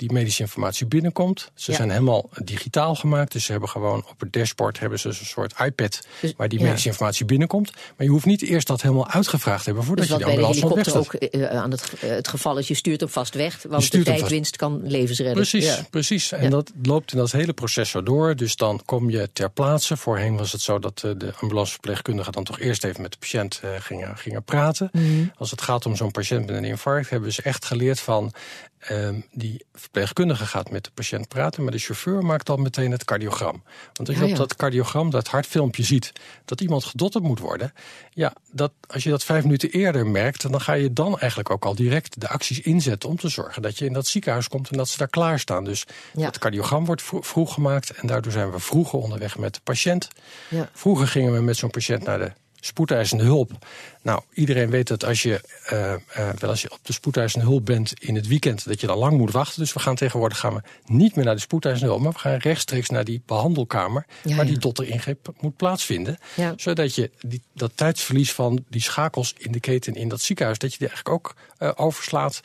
die 0.00 0.12
medische 0.12 0.42
informatie 0.42 0.86
binnenkomt. 0.86 1.50
Ze 1.54 1.70
Ja. 1.70 1.76
zijn 1.76 1.90
helemaal 1.90 2.28
digitaal 2.44 2.94
gemaakt. 2.94 3.32
Dus 3.32 3.44
ze 3.44 3.50
hebben 3.50 3.68
gewoon 3.68 4.04
op 4.10 4.20
het 4.20 4.32
dashboard 4.32 4.78
hebben 4.80 4.98
ze 4.98 5.08
een 5.08 5.14
soort 5.14 5.54
iPad 5.64 6.00
Dus- 6.20 6.32
waar 6.36 6.48
die 6.48 6.58
ja. 6.58 6.64
medische 6.64 6.88
informatie 6.88 7.24
binnenkomt. 7.24 7.70
Maar 7.96 8.06
je 8.06 8.12
hoeft 8.12 8.24
niet 8.26 8.42
eerst 8.42 8.66
dat 8.66 8.82
helemaal 8.82 9.08
uitgevraagd 9.08 9.58
te 9.58 9.64
hebben 9.64 9.84
voordat 9.84 10.06
Dus 10.06 10.14
je 10.16 10.20
de 10.20 10.24
bij 10.30 10.36
de 10.36 10.46
ambulance 10.46 10.66
helikopter 10.76 10.94
onderweg 11.00 11.30
ook 11.30 11.40
staat. 11.40 11.50
eh, 11.52 11.58
aan 11.62 11.70
het, 11.70 11.92
eh, 12.00 12.10
het 12.10 12.28
geval 12.28 12.58
is, 12.58 12.68
je 12.68 12.74
stuurt 12.74 13.00
hem 13.00 13.08
vast 13.08 13.34
weg. 13.34 13.62
Want 13.68 13.90
de 13.92 14.02
tijdwinst 14.02 14.56
kan 14.56 14.80
levens 14.84 15.18
redden. 15.18 15.34
Precies, 15.36 15.64
Ja. 15.64 15.86
precies. 15.90 16.32
En 16.32 16.50
dat 16.50 16.70
loopt 16.82 17.12
in 17.12 17.18
dat 17.18 17.32
hele 17.32 17.52
proces 17.52 17.90
zo 17.90 18.02
door. 18.02 18.36
Dus 18.36 18.56
dan 18.56 18.82
kom 18.84 19.10
je 19.10 19.30
ter 19.32 19.50
plaatse. 19.50 19.96
Voorheen 19.96 20.36
was 20.36 20.52
het 20.52 20.60
zo 20.60 20.78
dat 20.78 21.02
eh, 21.04 21.10
de 21.16 21.32
ambulanceverpleegkundigen 21.40 22.32
dan 22.32 22.44
toch 22.44 22.58
eerst 22.60 22.84
even 22.84 23.02
met 23.02 23.12
de 23.12 23.18
patiënt 23.18 23.60
eh, 23.62 23.70
gingen, 23.78 24.16
gingen 24.18 24.42
praten. 24.42 24.88
Mhm. 24.92 25.04
Als 25.36 25.50
het 25.50 25.62
gaat 25.62 25.86
om 25.86 25.96
zo'n 25.96 26.10
patiënt 26.10 26.46
met 26.46 26.56
een 26.56 26.64
infarct, 26.64 27.10
hebben 27.10 27.32
ze 27.32 27.42
echt 27.42 27.64
geleerd 27.64 28.00
van. 28.00 28.32
Ehm, 28.80 29.20
die 29.32 29.64
verpleegkundige 29.74 30.46
gaat 30.46 30.70
met 30.70 30.84
de 30.84 30.90
patiënt 30.94 31.28
praten, 31.28 31.62
maar 31.62 31.72
de 31.72 31.78
chauffeur 31.78 32.24
maakt 32.24 32.46
dan 32.46 32.62
meteen 32.62 32.90
het 32.90 33.04
cardiogram. 33.04 33.62
Want 33.92 34.08
als 34.08 34.18
je 34.18 34.24
Ja, 34.24 34.30
op 34.30 34.36
dat 34.36 34.56
cardiogram, 34.56 35.10
dat 35.10 35.28
hartfilmpje 35.28 35.82
ziet, 35.82 36.12
dat 36.44 36.60
iemand 36.60 36.84
gedotterd 36.84 37.24
moet 37.24 37.38
worden. 37.38 37.72
Ja, 38.10 38.32
dat, 38.52 38.72
als 38.88 39.02
je 39.02 39.10
dat 39.10 39.24
vijf 39.24 39.42
minuten 39.44 39.70
eerder 39.70 40.06
merkt, 40.06 40.50
dan 40.50 40.60
ga 40.60 40.72
je 40.72 40.92
dan 40.92 41.18
eigenlijk 41.18 41.50
ook 41.50 41.64
al 41.64 41.74
direct 41.74 42.20
de 42.20 42.28
acties 42.28 42.60
inzetten 42.60 43.08
om 43.08 43.16
te 43.16 43.28
zorgen 43.28 43.62
dat 43.62 43.78
je 43.78 43.84
in 43.86 43.92
dat 43.92 44.06
ziekenhuis 44.06 44.48
komt 44.48 44.70
en 44.70 44.76
dat 44.76 44.88
ze 44.88 44.98
daar 44.98 45.08
klaarstaan. 45.08 45.64
Dus 45.64 45.86
Ja. 46.14 46.26
het 46.26 46.38
cardiogram 46.38 46.84
wordt 46.84 47.02
vro- 47.02 47.22
vroeg 47.22 47.54
gemaakt 47.54 47.90
en 47.90 48.06
daardoor 48.06 48.32
zijn 48.32 48.50
we 48.50 48.58
vroeger 48.58 48.98
onderweg 48.98 49.38
met 49.38 49.54
de 49.54 49.60
patiënt. 49.64 50.08
Ja. 50.48 50.68
Vroeger 50.72 51.08
gingen 51.08 51.32
we 51.32 51.40
met 51.40 51.56
zo'n 51.56 51.70
patiënt 51.70 52.02
naar 52.04 52.18
de 52.18 52.32
spoedeisende 52.60 53.24
hulp. 53.24 53.66
Nou, 54.02 54.22
iedereen 54.32 54.70
weet 54.70 54.88
dat 54.88 55.04
als 55.04 55.22
je 55.22 55.40
eh, 55.66 55.92
eh, 55.92 56.00
wel 56.38 56.50
als 56.50 56.62
je 56.62 56.70
op 56.70 56.78
de 56.82 56.92
spoedeisende 56.92 57.46
hulp 57.46 57.64
bent 57.64 57.92
in 57.98 58.14
het 58.14 58.26
weekend, 58.26 58.66
dat 58.66 58.80
je 58.80 58.86
dan 58.86 58.98
lang 58.98 59.18
moet 59.18 59.32
wachten. 59.32 59.60
Dus 59.60 59.72
we 59.72 59.78
gaan 59.78 59.94
tegenwoordig 59.94 60.38
gaan 60.38 60.54
we 60.54 60.62
niet 60.84 61.16
meer 61.16 61.24
naar 61.24 61.34
de 61.34 61.40
spoedeisende 61.40 61.90
hulp, 61.90 62.02
maar 62.02 62.12
we 62.12 62.18
gaan 62.18 62.36
rechtstreeks 62.36 62.88
naar 62.88 63.04
die 63.04 63.22
behandelkamer 63.26 64.06
Ja, 64.22 64.36
waar 64.36 64.44
ja. 64.44 64.50
die 64.50 64.60
dotteringreep 64.60 65.28
moet 65.40 65.56
plaatsvinden. 65.56 66.18
Ja. 66.34 66.52
Zodat 66.56 66.94
je 66.94 67.10
die, 67.20 67.42
dat 67.54 67.72
tijdsverlies 67.74 68.32
van 68.32 68.64
die 68.68 68.82
schakels 68.82 69.34
in 69.38 69.52
de 69.52 69.60
keten 69.60 69.94
in 69.94 70.08
dat 70.08 70.20
ziekenhuis, 70.20 70.58
dat 70.58 70.72
je 70.72 70.78
die 70.78 70.88
eigenlijk 70.88 71.16
ook 71.16 71.34
eh, 71.58 71.70
overslaat. 71.74 72.40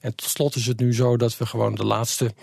En 0.00 0.14
tot 0.14 0.28
slot 0.28 0.54
is 0.54 0.66
het 0.66 0.80
nu 0.80 0.94
zo 0.94 1.16
dat 1.16 1.38
we 1.38 1.46
gewoon 1.46 1.74
de 1.74 1.84
laatste 1.84 2.34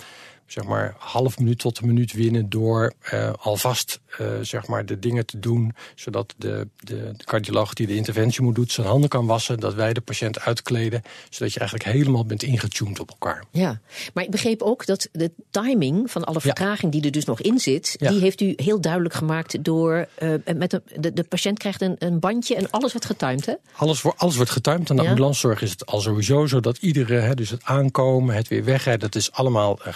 zeg 0.50 0.64
maar 0.64 0.96
half 0.98 1.40
minuut 1.40 1.60
tot 1.60 1.80
een 1.80 1.88
minuut 1.88 2.14
winnen 2.14 2.50
door 2.50 2.94
eh, 3.00 3.32
alvast 3.40 4.00
eh, 4.18 4.28
zeg 4.42 4.68
maar 4.68 4.86
de 4.86 5.00
dingen 5.00 5.26
te 5.26 5.40
doen 5.40 5.76
zodat 5.96 6.34
de, 6.38 6.68
de, 6.78 7.12
de 7.18 7.24
cardioloog 7.24 7.74
die 7.74 7.88
de 7.88 7.96
interventie 7.96 8.42
moet 8.42 8.56
doen 8.56 8.68
zijn 8.68 8.88
handen 8.88 9.10
kan 9.10 9.26
wassen, 9.26 9.60
dat 9.60 9.74
wij 9.74 9.94
de 9.94 10.02
patiënt 10.02 10.40
uitkleden, 10.40 11.02
zodat 11.30 11.54
je 11.54 11.60
eigenlijk 11.60 11.90
helemaal 11.90 12.26
bent 12.26 12.44
ingetuned 12.44 13.00
op 13.00 13.10
elkaar. 13.10 13.44
Ja, 13.52 13.80
maar 14.14 14.24
ik 14.24 14.32
begreep 14.32 14.62
ook 14.62 14.86
dat 14.86 15.08
de 15.12 15.32
timing 15.50 16.12
van 16.12 16.24
alle 16.24 16.42
vertraging 16.42 16.92
die 16.92 17.02
er 17.04 17.12
dus 17.12 17.26
nog 17.26 17.42
in 17.42 17.60
zit, 17.60 17.96
Ja. 18.00 18.10
die 18.10 18.20
heeft 18.20 18.42
u 18.42 18.54
heel 18.56 18.82
duidelijk 18.82 19.14
gemaakt 19.14 19.64
door 19.64 20.08
eh, 20.16 20.30
met 20.56 20.72
de, 20.72 20.82
de, 21.00 21.14
de 21.14 21.24
patiënt 21.24 21.58
krijgt 21.60 21.82
een, 21.82 21.96
een 22.00 22.20
bandje 22.20 22.56
en 22.56 22.70
alles 22.72 22.94
werd 22.94 23.06
getimed, 23.06 23.46
hè? 23.46 23.54
Alles, 23.76 24.02
wordt 24.02 24.20
alles 24.20 24.36
wordt 24.36 24.52
getimed. 24.52 24.90
Aan 24.90 24.96
de 24.96 25.04
Ja. 25.04 25.10
ambulancezorg 25.10 25.62
is 25.62 25.72
het 25.72 25.86
al 25.86 26.00
sowieso 26.02 26.46
zo 26.46 26.60
dat 26.60 26.78
iedere, 26.78 27.20
hè, 27.20 27.34
dus 27.36 27.50
het 27.50 27.64
aankomen, 27.64 28.36
het 28.36 28.48
weer 28.48 28.64
wegrijden, 28.64 29.02
dat 29.12 29.16
is 29.22 29.32
allemaal 29.32 29.80
eh, 29.84 29.94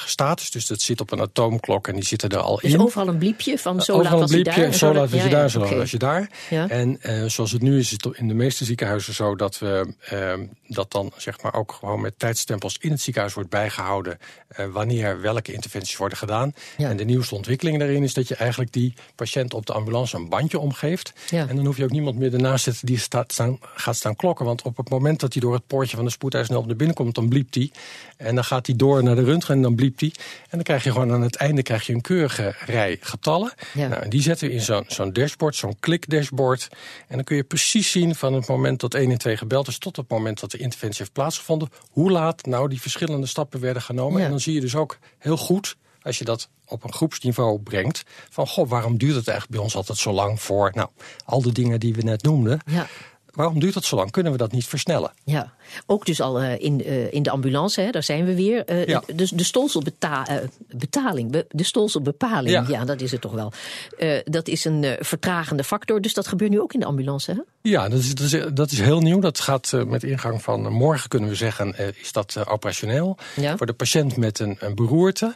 Dus 0.52 0.66
dat 0.68 0.82
zit 0.82 1.02
op 1.02 1.12
een 1.12 1.22
atoomklok 1.22 1.88
en 1.88 1.94
die 1.96 2.04
zitten 2.06 2.30
er 2.30 2.38
al 2.38 2.60
Dus 2.62 2.74
in. 2.74 2.82
overal 2.82 3.08
een 3.08 3.18
bliepje 3.18 3.58
van 3.58 3.82
zo 3.82 3.92
Overal 3.94 4.12
laat 4.12 4.22
was 4.22 4.32
een 4.32 4.42
bliepje, 4.42 4.62
daar. 4.62 4.72
en 4.72 4.78
zo 4.78 4.94
laat 4.94 5.10
was 5.10 5.20
ja, 5.20 5.26
je 5.26 5.32
daar, 5.32 5.50
zo 5.50 5.60
oké. 5.60 5.70
laat 5.70 5.78
was 5.78 5.92
je 5.92 5.98
daar. 5.98 6.30
En 6.50 7.02
eh, 7.02 7.24
zoals 7.26 7.52
het 7.52 7.62
nu 7.62 7.78
is, 7.78 7.86
is 7.86 7.92
het 7.92 8.18
in 8.18 8.28
de 8.28 8.34
meeste 8.34 8.66
ziekenhuizen 8.66 9.14
zo 9.14 9.36
dat 9.36 9.60
we 9.60 9.94
eh, 10.00 10.34
dat 10.68 10.92
dan 10.92 11.12
zeg 11.18 11.42
maar 11.42 11.54
ook 11.54 11.72
gewoon 11.80 12.02
met 12.02 12.20
tijdstempels 12.20 12.78
in 12.80 12.92
het 12.92 13.02
ziekenhuis 13.02 13.34
wordt 13.34 13.50
bijgehouden 13.50 14.18
eh, 14.48 14.66
wanneer 14.72 15.22
welke 15.22 15.54
interventies 15.54 15.98
worden 15.98 16.18
gedaan. 16.18 16.54
Ja. 16.78 16.90
En 16.90 16.98
de 16.98 17.06
nieuwste 17.06 17.36
ontwikkeling 17.36 17.80
daarin 17.80 18.04
is 18.04 18.14
dat 18.14 18.28
je 18.28 18.36
eigenlijk 18.36 18.74
die 18.74 18.94
patiënt 19.16 19.54
op 19.54 19.66
de 19.66 19.74
ambulance 19.74 20.16
een 20.16 20.30
bandje 20.30 20.60
omgeeft. 20.60 21.14
Ja. 21.30 21.48
En 21.48 21.56
dan 21.56 21.66
hoef 21.66 21.78
je 21.78 21.84
ook 21.84 21.92
niemand 21.92 22.18
meer 22.18 22.34
ernaast 22.34 22.64
te 22.64 22.70
zitten 22.70 22.88
die 22.88 23.00
staat, 23.00 23.32
staan, 23.32 23.60
gaat 23.76 23.96
staan 23.96 24.16
klokken. 24.16 24.46
Want 24.46 24.62
op 24.62 24.78
het 24.78 24.90
moment 24.90 25.20
dat 25.20 25.34
hij 25.34 25.42
door 25.42 25.54
het 25.54 25.68
poortje 25.68 25.96
van 25.96 26.06
de 26.06 26.12
spoedeisende 26.12 26.54
hulp 26.56 26.68
naar 26.68 26.78
binnen 26.78 26.96
komt, 26.96 27.16
dan 27.16 27.30
bliept 27.30 27.56
hij. 27.56 27.72
En 28.18 28.36
dan 28.36 28.44
gaat 28.44 28.66
hij 28.66 28.76
door 28.76 29.04
naar 29.04 29.16
de 29.16 29.24
röntgen 29.24 29.56
en 29.56 29.62
dan 29.62 29.76
bliept 29.76 30.00
hij. 30.00 30.12
En 30.42 30.50
dan 30.50 30.64
krijg 30.64 30.84
je 30.84 30.92
gewoon 30.92 31.12
aan 31.12 31.22
het 31.22 31.36
einde 31.36 31.64
krijg 31.64 31.86
je 31.86 31.94
een 31.94 32.02
keurige 32.02 32.56
rij 32.66 32.98
getallen. 33.00 33.54
Ja. 33.74 33.88
Nou, 33.88 34.02
en 34.02 34.10
die 34.10 34.22
zetten 34.22 34.48
we 34.48 34.54
in 34.54 34.62
zo'n 34.62 34.84
zo'n 34.88 35.14
dashboard, 35.14 35.56
zo'n 35.56 35.80
klik-dashboard. 35.80 36.68
En 37.08 37.16
dan 37.16 37.24
kun 37.24 37.36
je 37.36 37.44
precies 37.44 37.92
zien 37.92 38.16
van 38.16 38.34
het 38.34 38.48
moment 38.48 38.80
dat 38.80 38.94
112 38.94 39.38
gebeld 39.38 39.68
is 39.68 39.78
tot 39.78 39.96
het 39.96 40.10
moment 40.10 40.40
dat 40.40 40.52
de 40.52 40.58
interventie 40.58 41.00
heeft 41.00 41.14
plaatsgevonden, 41.14 41.70
hoe 41.90 42.12
laat 42.12 42.46
nou 42.46 42.70
die 42.70 42.82
verschillende 42.82 43.28
stappen 43.28 43.60
werden 43.60 43.82
genomen. 43.82 44.20
Ja. 44.20 44.26
En 44.26 44.32
dan 44.32 44.40
zie 44.40 44.54
je 44.54 44.62
dus 44.62 44.76
ook 44.76 44.98
heel 45.18 45.38
goed, 45.38 45.76
als 46.02 46.18
je 46.18 46.26
dat 46.26 46.50
op 46.66 46.84
een 46.84 46.94
groepsniveau 46.94 47.60
brengt, 47.60 48.04
van 48.30 48.48
goh, 48.48 48.70
waarom 48.70 48.98
duurt 48.98 49.16
het 49.16 49.28
eigenlijk 49.28 49.58
bij 49.58 49.66
ons 49.66 49.76
altijd 49.76 49.98
zo 49.98 50.12
lang 50.12 50.42
voor, 50.42 50.72
nou, 50.74 50.90
al 51.26 51.42
de 51.42 51.52
dingen 51.52 51.80
die 51.80 51.94
we 51.94 52.02
net 52.02 52.24
noemden. 52.24 52.62
Ja. 52.66 52.88
Waarom 53.34 53.60
duurt 53.60 53.74
dat 53.74 53.84
zo 53.84 53.96
lang? 53.96 54.12
Kunnen 54.12 54.32
we 54.32 54.38
dat 54.38 54.52
niet 54.52 54.66
versnellen? 54.66 55.12
Ja, 55.24 55.54
ook 55.86 56.06
dus 56.06 56.22
al 56.22 56.40
eh, 56.40 56.62
in, 56.62 56.84
eh, 56.84 57.14
in 57.14 57.24
de 57.24 57.30
ambulance, 57.30 57.82
hè, 57.82 57.90
daar 57.90 58.04
zijn 58.04 58.26
we 58.26 58.36
weer. 58.36 58.66
Eh, 58.66 58.86
Ja. 58.86 59.04
Dus 59.16 59.30
de 59.30 59.44
stolselbetaling, 59.44 61.32
be, 61.32 61.46
de 61.50 61.64
stolselbepaling, 61.64 62.50
ja. 62.50 62.66
Ja. 62.68 62.86
dat 62.86 63.02
is 63.02 63.12
het 63.12 63.22
toch 63.22 63.32
wel. 63.32 63.52
Dat 64.26 64.48
is 64.48 64.66
een 64.66 64.98
vertragende 65.00 65.64
factor, 65.64 66.02
dus 66.02 66.14
dat 66.14 66.28
gebeurt 66.28 66.52
nu 66.52 66.60
ook 66.62 66.74
in 66.74 66.80
de 66.80 66.86
ambulance, 66.86 67.32
hè? 67.32 67.38
Ja, 67.62 67.90
dat 67.90 68.00
is, 68.00 68.16
dat 68.16 68.26
is, 68.32 68.46
dat 68.54 68.72
is 68.72 68.80
heel 68.80 69.00
nieuw. 69.02 69.20
Dat 69.20 69.40
gaat 69.40 69.72
met 69.88 70.04
ingang 70.04 70.42
van 70.42 70.72
morgen, 70.72 71.10
kunnen 71.10 71.30
we 71.30 71.36
zeggen, 71.36 71.96
is 72.02 72.12
dat 72.12 72.48
operationeel. 72.48 73.18
Ja. 73.36 73.58
Voor 73.58 73.66
de 73.66 73.74
patiënt 73.74 74.18
met 74.18 74.40
een, 74.40 74.58
een 74.60 74.76
beroerte 74.76 75.36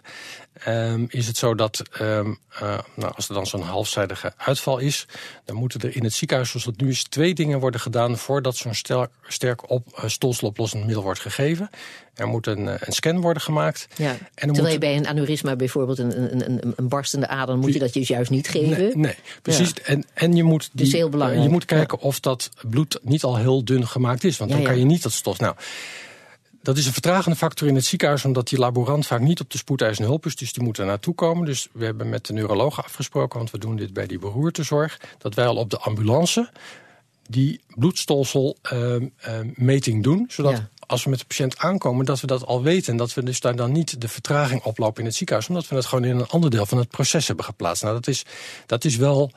ehm, 0.63 1.05
is 1.09 1.27
het 1.27 1.37
zo 1.37 1.55
dat 1.55 1.81
ehm, 1.91 2.33
eh, 2.59 2.79
nou, 2.95 3.13
als 3.15 3.27
er 3.29 3.33
dan 3.35 3.45
zo'n 3.47 3.61
halfzijdige 3.61 4.33
uitval 4.37 4.77
is, 4.77 5.05
dan 5.45 5.55
moeten 5.55 5.79
er 5.81 5.95
in 5.95 6.03
het 6.03 6.13
ziekenhuis, 6.13 6.49
zoals 6.49 6.65
het 6.65 6.81
nu 6.81 6.89
is, 6.89 7.03
twee 7.03 7.33
dingen 7.33 7.59
worden 7.59 7.79
gedaan 7.79 8.17
voordat 8.17 8.55
zo'n 8.55 8.73
sterk, 8.73 9.09
sterk 9.27 9.69
op, 9.69 9.87
eh, 9.95 10.09
stolseloplossend 10.09 10.85
middel 10.85 11.03
wordt 11.03 11.19
gegeven. 11.19 11.69
Er 12.15 12.27
moet 12.27 12.47
een, 12.47 12.67
eh, 12.67 12.73
een 12.79 12.93
scan 12.93 13.21
worden 13.21 13.41
gemaakt. 13.41 13.87
Ja. 13.95 14.09
En 14.11 14.17
Terwijl 14.33 14.61
moet- 14.63 14.71
je 14.71 14.77
bij 14.79 14.95
een 14.97 15.07
aneurysma 15.07 15.55
bijvoorbeeld 15.55 15.99
een, 15.99 16.21
een, 16.21 16.51
een, 16.51 16.73
een 16.75 16.87
barstende 16.87 17.27
ader, 17.27 17.57
moet 17.57 17.73
je 17.73 17.79
dat 17.79 17.93
dus 17.93 18.07
juist 18.07 18.29
niet 18.31 18.47
geven. 18.49 18.77
Nee, 18.77 18.95
nee 18.95 19.15
precies. 19.41 19.73
En, 19.73 20.03
en 20.13 20.35
je 20.35 20.43
moet, 20.43 20.69
die, 20.73 20.83
Dus 20.85 20.93
heel 20.93 21.09
belangrijk. 21.09 21.43
je 21.43 21.49
moet 21.49 21.65
kijken 21.65 21.99
of 21.99 22.19
dat 22.19 22.49
bloed 22.69 22.99
niet 23.01 23.23
al 23.23 23.37
heel 23.37 23.63
dun 23.65 23.87
gemaakt 23.87 24.23
is. 24.23 24.37
Want 24.37 24.51
dan 24.51 24.63
kan 24.63 24.79
je 24.79 24.85
niet 24.85 25.03
dat 25.03 25.11
stof. 25.11 25.39
Nou, 25.39 25.55
dat 26.67 26.77
is 26.77 26.85
een 26.85 26.93
vertragende 26.93 27.37
factor 27.37 27.67
in 27.67 27.75
het 27.75 27.85
ziekenhuis, 27.85 28.25
omdat 28.25 28.47
die 28.47 28.59
laborant 28.59 29.07
vaak 29.07 29.19
niet 29.19 29.39
op 29.39 29.51
de 29.51 29.57
spoedeisende 29.57 30.09
hulp 30.09 30.25
is. 30.25 30.35
Dus 30.35 30.53
die 30.53 30.63
moet 30.63 30.77
er 30.77 30.85
naartoe 30.85 31.15
komen. 31.15 31.45
Dus 31.45 31.67
we 31.71 31.85
hebben 31.85 32.09
met 32.09 32.25
de 32.25 32.33
neurologen 32.33 32.83
afgesproken, 32.83 33.37
want 33.37 33.51
we 33.51 33.57
doen 33.57 33.75
dit 33.75 33.93
bij 33.93 34.07
die 34.07 34.19
beroertezorg, 34.19 34.99
dat 35.17 35.33
wij 35.33 35.47
al 35.47 35.55
op 35.55 35.69
de 35.69 35.77
ambulance 35.77 36.49
die 37.29 37.61
bloedstolselmeting 37.67 40.03
doen. 40.03 40.25
Zodat. 40.27 40.61
Als 40.87 41.03
we 41.03 41.09
met 41.09 41.19
de 41.19 41.25
patiënt 41.25 41.57
aankomen, 41.57 42.05
dat 42.05 42.19
we 42.21 42.27
dat 42.27 42.45
al 42.45 42.61
weten. 42.63 42.91
En 42.91 42.97
dat 42.97 43.13
we 43.13 43.23
dus 43.23 43.39
daar 43.39 43.55
dan 43.55 43.71
niet 43.71 44.01
de 44.01 44.07
vertraging 44.07 44.63
oplopen 44.63 44.99
in 45.01 45.05
het 45.07 45.15
ziekenhuis. 45.15 45.47
Omdat 45.49 45.67
we 45.67 45.75
het 45.75 45.85
gewoon 45.85 46.03
in 46.03 46.17
een 46.17 46.27
ander 46.27 46.49
deel 46.49 46.65
van 46.65 46.77
het 46.77 46.89
proces 46.89 47.27
hebben 47.27 47.45
geplaatst. 47.45 47.83
Nou, 47.83 47.95
dat 47.95 48.07
is, 48.07 48.25
dat 48.65 48.85
is 48.85 48.95
wel. 48.95 49.31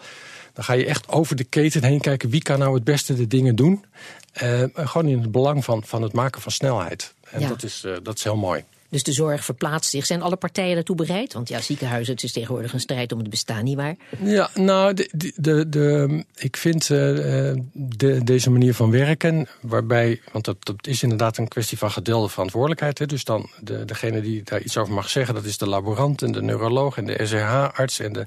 Dan 0.52 0.64
ga 0.64 0.72
je 0.72 0.86
echt 0.86 1.08
over 1.08 1.36
de 1.36 1.44
keten 1.44 1.84
heen 1.84 2.00
kijken. 2.00 2.30
Wie 2.30 2.42
kan 2.42 2.58
nou 2.58 2.74
het 2.74 2.84
beste 2.84 3.14
de 3.14 3.26
dingen 3.26 3.56
doen? 3.56 3.84
Eh, 4.32 4.62
gewoon 4.74 5.08
in 5.08 5.20
het 5.20 5.32
belang 5.32 5.64
van, 5.64 5.84
van 5.84 6.02
het 6.02 6.12
maken 6.12 6.40
van 6.40 6.52
snelheid. 6.52 7.14
En 7.30 7.40
Ja. 7.40 7.48
dat, 7.48 7.62
is, 7.62 7.84
eh, 7.84 7.92
dat 8.02 8.16
is 8.16 8.24
heel 8.24 8.36
mooi. 8.36 8.64
Dus 8.90 9.02
de 9.02 9.12
zorg 9.12 9.44
verplaatst 9.44 9.90
zich. 9.90 10.06
Zijn 10.06 10.22
alle 10.22 10.36
partijen 10.36 10.74
daartoe 10.74 10.96
bereid? 10.96 11.32
Want 11.32 11.48
ja, 11.48 11.60
ziekenhuizen, 11.60 12.14
het 12.14 12.22
is 12.22 12.32
tegenwoordig 12.32 12.72
een 12.72 12.80
strijd 12.80 13.12
om 13.12 13.18
het 13.18 13.30
bestaan, 13.30 13.64
nietwaar? 13.64 13.96
Ja, 14.22 14.50
nou, 14.54 14.94
de, 14.94 15.32
de, 15.36 15.68
de, 15.68 16.24
ik 16.34 16.56
vind 16.56 16.90
eh, 16.90 17.48
eh, 17.50 17.58
de, 17.72 18.24
deze 18.24 18.50
manier 18.50 18.74
van 18.74 18.90
werken, 18.90 19.48
waarbij, 19.60 20.20
want 20.32 20.44
dat, 20.44 20.56
dat 20.60 20.86
is 20.86 21.02
inderdaad 21.02 21.38
een 21.38 21.48
kwestie 21.48 21.78
van 21.78 21.90
gedeelde 21.90 22.28
verantwoordelijkheid. 22.28 22.98
Hè, 22.98 23.06
dus 23.06 23.24
dan 23.24 23.50
de, 23.60 23.84
degene 23.84 24.20
die 24.20 24.42
daar 24.42 24.60
iets 24.62 24.76
over 24.76 24.94
mag 24.94 25.08
zeggen, 25.08 25.34
dat 25.34 25.44
is 25.44 25.58
de 25.58 25.68
laborant 25.68 26.22
en 26.22 26.32
de 26.32 26.42
neuroloog 26.42 26.96
en 26.96 27.06
de 27.06 27.26
SRH-arts 27.26 27.98
en 27.98 28.12
de, 28.12 28.26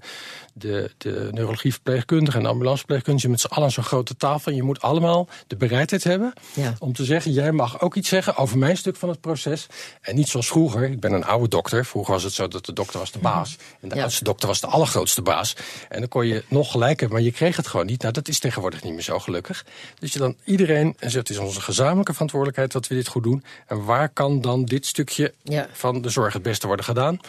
de, 0.54 0.92
de 0.98 1.30
neurologieverpleegkundige 1.32 2.38
en 2.38 2.44
de 2.44 2.50
ambulanceverpleegkundige 2.50 3.30
met 3.30 3.40
z'n 3.42 3.48
allen 3.48 3.64
aan 3.64 3.72
zo'n 3.72 3.84
grote 3.84 4.16
tafel. 4.16 4.52
En 4.52 4.58
je 4.58 4.64
moet 4.64 4.82
allemaal 4.82 5.28
de 5.48 5.56
bereidheid 5.56 6.04
hebben 6.04 6.34
Ja. 6.54 6.74
om 6.80 6.94
te 6.94 7.04
zeggen, 7.04 7.32
jij 7.32 7.52
mag 7.52 7.82
ook 7.82 7.96
iets 7.96 8.10
zeggen 8.10 8.36
over 8.38 8.58
mijn 8.58 8.78
stuk 8.78 8.96
van 8.96 9.10
het 9.10 9.22
proces. 9.22 9.68
En 10.02 10.16
niet 10.16 10.28
zoals 10.28 10.50
vroeger, 10.54 10.84
ik 10.84 11.00
ben 11.00 11.14
een 11.14 11.24
oude 11.26 11.48
dokter. 11.48 11.86
Vroeger 11.86 12.14
was 12.14 12.24
het 12.24 12.34
zo 12.34 12.48
dat 12.48 12.66
de 12.66 12.74
dokter 12.74 13.00
was 13.00 13.12
de 13.12 13.20
baas. 13.20 13.58
En 13.82 13.90
de 13.90 13.96
Ja. 13.96 14.02
oudste 14.02 14.24
dokter 14.24 14.48
was 14.48 14.62
de 14.62 14.68
allergrootste 14.68 15.22
baas. 15.22 15.56
En 15.90 16.00
dan 16.00 16.08
kon 16.10 16.28
je 16.28 16.44
nog 16.48 16.72
gelijk 16.72 17.00
hebben, 17.00 17.18
maar 17.18 17.26
je 17.28 17.34
kreeg 17.34 17.56
het 17.56 17.68
gewoon 17.68 17.86
niet. 17.86 18.02
Nou, 18.02 18.14
dat 18.14 18.28
is 18.28 18.40
tegenwoordig 18.40 18.84
niet 18.84 18.94
meer 18.94 19.02
zo 19.02 19.20
gelukkig. 19.20 19.66
Dus 20.00 20.14
je 20.14 20.20
dan 20.20 20.36
iedereen 20.44 20.96
en 21.00 21.12
zegt, 21.12 21.28
het 21.28 21.38
is 21.38 21.44
onze 21.44 21.62
gezamenlijke 21.62 22.12
verantwoordelijkheid 22.14 22.72
dat 22.72 22.88
we 22.88 22.96
dit 22.96 23.08
goed 23.08 23.24
doen. 23.24 23.44
En 23.68 23.86
waar 23.86 24.10
kan 24.10 24.42
dan 24.42 24.66
dit 24.66 24.86
stukje 24.86 25.34
Ja. 25.44 25.68
van 25.74 26.02
de 26.02 26.10
zorg 26.10 26.34
het 26.34 26.44
beste 26.44 26.68
worden 26.68 26.86
gedaan? 26.86 27.20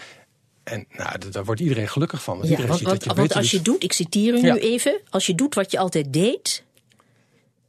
En 0.63 0.87
nou, 0.91 1.19
daar 1.31 1.45
wordt 1.45 1.61
iedereen 1.61 1.89
gelukkig 1.89 2.23
van. 2.23 2.37
Want 2.39 2.49
Ja, 2.49 2.67
want, 3.15 3.35
als 3.35 3.51
je 3.51 3.63
doet. 3.63 3.83
ik 3.83 3.93
citeer 3.93 4.35
u 4.35 4.41
nu 4.41 4.53
even, 4.59 5.01
als 5.11 5.27
je 5.27 5.35
doet 5.35 5.55
wat 5.55 5.71
je 5.71 5.79
altijd 5.79 6.13
deed, 6.13 6.63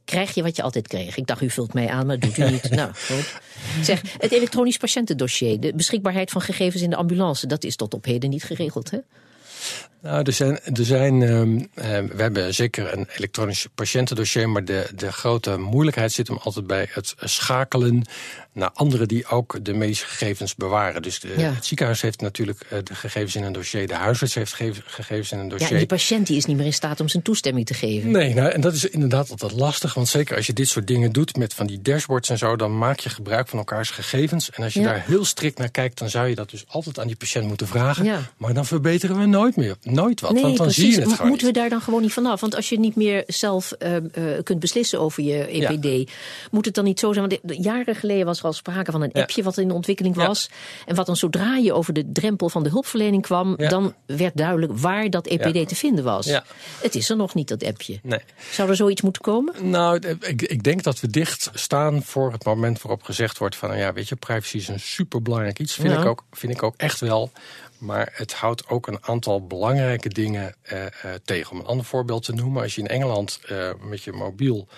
krijg 0.06 0.34
je 0.34 0.42
wat 0.42 0.56
je 0.56 0.62
altijd 0.62 0.88
kreeg. 0.88 1.16
Ik 1.16 1.26
dacht, 1.26 1.42
u 1.42 1.50
vult 1.50 1.74
mij 1.74 1.88
aan, 1.88 2.06
maar 2.06 2.18
dat 2.18 2.36
doet 2.36 2.46
u 2.46 2.50
niet. 2.50 2.70
nou, 2.80 2.90
goed. 2.94 3.40
Zeg, 3.82 4.02
het 4.18 4.32
elektronisch 4.32 4.76
patiëntendossier, 4.76 5.60
de 5.60 5.72
beschikbaarheid 5.74 6.30
van 6.30 6.40
gegevens 6.40 6.82
in 6.82 6.90
de 6.90 6.96
ambulance, 6.96 7.46
dat 7.46 7.64
is 7.64 7.76
tot 7.76 7.94
op 7.94 8.04
heden 8.04 8.30
niet 8.30 8.44
geregeld, 8.44 8.90
hè? 8.90 8.98
Nou, 10.06 10.22
er 10.22 10.32
zijn, 10.32 10.58
er 10.64 10.84
zijn, 10.84 11.22
ehm, 11.22 11.60
ehm, 11.74 12.06
we 12.06 12.22
hebben 12.22 12.54
zeker 12.54 12.92
een 12.92 13.06
elektronisch 13.16 13.66
patiëntendossier, 13.74 14.48
maar 14.48 14.64
de, 14.64 14.86
de 14.94 15.12
grote 15.12 15.56
moeilijkheid 15.56 16.12
zit 16.12 16.28
hem 16.28 16.36
altijd 16.36 16.66
bij 16.66 16.88
het 16.90 17.14
schakelen 17.18 18.06
naar 18.52 18.70
anderen 18.74 19.08
die 19.08 19.26
ook 19.26 19.64
de 19.64 19.74
medische 19.74 20.06
gegevens 20.06 20.54
bewaren. 20.54 21.02
Dus 21.02 21.20
de, 21.20 21.28
het 21.28 21.66
ziekenhuis 21.66 22.00
heeft 22.00 22.20
natuurlijk 22.20 22.60
eh, 22.60 22.78
de 22.84 22.94
gegevens 22.94 23.36
in 23.36 23.42
een 23.42 23.52
dossier, 23.52 23.86
de 23.86 23.94
huisarts 23.94 24.34
heeft 24.34 24.52
gegevens 24.84 25.32
in 25.32 25.38
een 25.38 25.48
dossier. 25.48 25.72
Ja, 25.72 25.78
die 25.78 25.86
patiënt 25.86 26.26
die 26.26 26.36
is 26.36 26.44
niet 26.44 26.56
meer 26.56 26.66
in 26.66 26.72
staat 26.72 27.00
om 27.00 27.08
zijn 27.08 27.22
toestemming 27.22 27.66
te 27.66 27.74
geven. 27.74 28.10
Nee, 28.10 28.34
nou, 28.34 28.50
en 28.50 28.60
dat 28.60 28.74
is 28.74 28.88
inderdaad 28.88 29.30
altijd 29.30 29.52
lastig, 29.52 29.94
want 29.94 30.08
zeker 30.08 30.36
als 30.36 30.46
je 30.46 30.52
dit 30.52 30.68
soort 30.68 30.86
dingen 30.86 31.12
doet 31.12 31.36
met 31.36 31.54
van 31.54 31.66
die 31.66 31.82
dashboards 31.82 32.28
en 32.28 32.38
zo, 32.38 32.56
dan 32.56 32.78
maak 32.78 32.98
je 32.98 33.08
gebruik 33.08 33.48
van 33.48 33.58
elkaars 33.58 33.90
gegevens. 33.90 34.50
En 34.50 34.62
als 34.62 34.74
je 34.74 34.82
daar 34.82 35.04
heel 35.06 35.24
strikt 35.24 35.58
naar 35.58 35.70
kijkt, 35.70 35.98
dan 35.98 36.10
zou 36.10 36.28
je 36.28 36.34
dat 36.34 36.50
dus 36.50 36.64
altijd 36.68 36.98
aan 36.98 37.06
die 37.06 37.16
patiënt 37.16 37.46
moeten 37.46 37.66
vragen. 37.66 38.04
Ja. 38.04 38.20
Maar 38.36 38.54
dan 38.54 38.66
verbeteren 38.66 39.18
we 39.18 39.26
nooit 39.26 39.45
meer 39.54 39.76
nooit 39.82 40.20
wat. 40.20 40.32
Nee, 40.32 40.42
want 40.42 40.56
dan 40.56 40.66
precies. 40.66 40.84
zie 40.84 40.92
je 40.92 41.00
het 41.00 41.12
gewoon 41.12 41.28
Moeten 41.28 41.46
we 41.46 41.52
daar 41.52 41.68
dan 41.68 41.80
gewoon 41.80 42.02
niet 42.02 42.12
vanaf? 42.12 42.40
Want 42.40 42.56
als 42.56 42.68
je 42.68 42.78
niet 42.78 42.96
meer 42.96 43.24
zelf 43.26 43.72
uh, 43.78 43.94
uh, 43.94 44.00
kunt 44.42 44.60
beslissen 44.60 45.00
over 45.00 45.22
je 45.22 45.46
EPD, 45.46 46.10
moet 46.50 46.64
het 46.64 46.74
dan 46.74 46.84
niet 46.84 47.00
zo 47.00 47.12
zijn? 47.12 47.28
Want 47.28 47.64
jaren 47.64 47.94
geleden 47.94 48.26
was 48.26 48.38
er 48.38 48.44
al 48.44 48.52
sprake 48.52 48.92
van 48.92 49.02
een 49.02 49.12
appje 49.12 49.42
wat 49.42 49.58
in 49.58 49.68
de 49.68 49.74
ontwikkeling 49.74 50.14
was. 50.14 50.50
En 50.86 50.94
wat 50.94 51.06
dan 51.06 51.16
zodra 51.16 51.56
je 51.56 51.72
over 51.72 51.92
de 51.92 52.12
drempel 52.12 52.48
van 52.48 52.62
de 52.62 52.68
hulpverlening 52.68 53.22
kwam, 53.22 53.56
dan 53.56 53.94
werd 54.06 54.36
duidelijk 54.36 54.72
waar 54.78 55.10
dat 55.10 55.26
EPD 55.26 55.68
te 55.68 55.74
vinden 55.74 56.04
was. 56.04 56.40
Het 56.80 56.94
is 56.94 57.10
er 57.10 57.16
nog 57.16 57.34
niet, 57.34 57.48
dat 57.48 57.64
appje. 57.64 57.98
Nee. 58.02 58.20
Zou 58.50 58.68
er 58.68 58.76
zoiets 58.76 59.02
moeten 59.02 59.22
komen? 59.22 59.70
Nou, 59.70 60.16
ik, 60.20 60.42
ik 60.42 60.62
denk 60.62 60.82
dat 60.82 61.00
we 61.00 61.08
dicht 61.08 61.50
staan 61.54 62.02
voor 62.02 62.32
het 62.32 62.44
moment 62.44 62.82
waarop 62.82 63.02
gezegd 63.02 63.38
wordt 63.38 63.56
van, 63.56 63.78
ja, 63.78 63.92
weet 63.92 64.08
je, 64.08 64.16
privacy 64.16 64.56
is 64.56 64.68
een 64.68 64.80
superbelangrijk 64.80 65.58
iets. 65.58 65.74
Vind, 65.74 65.92
ik, 65.92 66.04
ook, 66.04 66.24
vind 66.32 66.52
ik 66.52 66.62
ook 66.62 66.74
echt 66.76 67.00
wel. 67.00 67.30
Maar 67.78 68.12
het 68.12 68.34
houdt 68.34 68.68
ook 68.68 68.86
een 68.86 69.04
aantal 69.04 69.46
belangrijke 69.46 70.08
dingen 70.08 70.54
uh, 70.72 70.82
uh, 70.82 70.88
tegen. 71.24 71.52
Om 71.52 71.58
een 71.58 71.66
ander 71.66 71.86
voorbeeld 71.86 72.24
te 72.24 72.32
noemen. 72.32 72.62
Als 72.62 72.74
je 72.74 72.80
in 72.80 72.88
Engeland 72.88 73.40
uh, 73.50 73.70
met 73.80 74.02
je 74.02 74.12
mobiel 74.12 74.68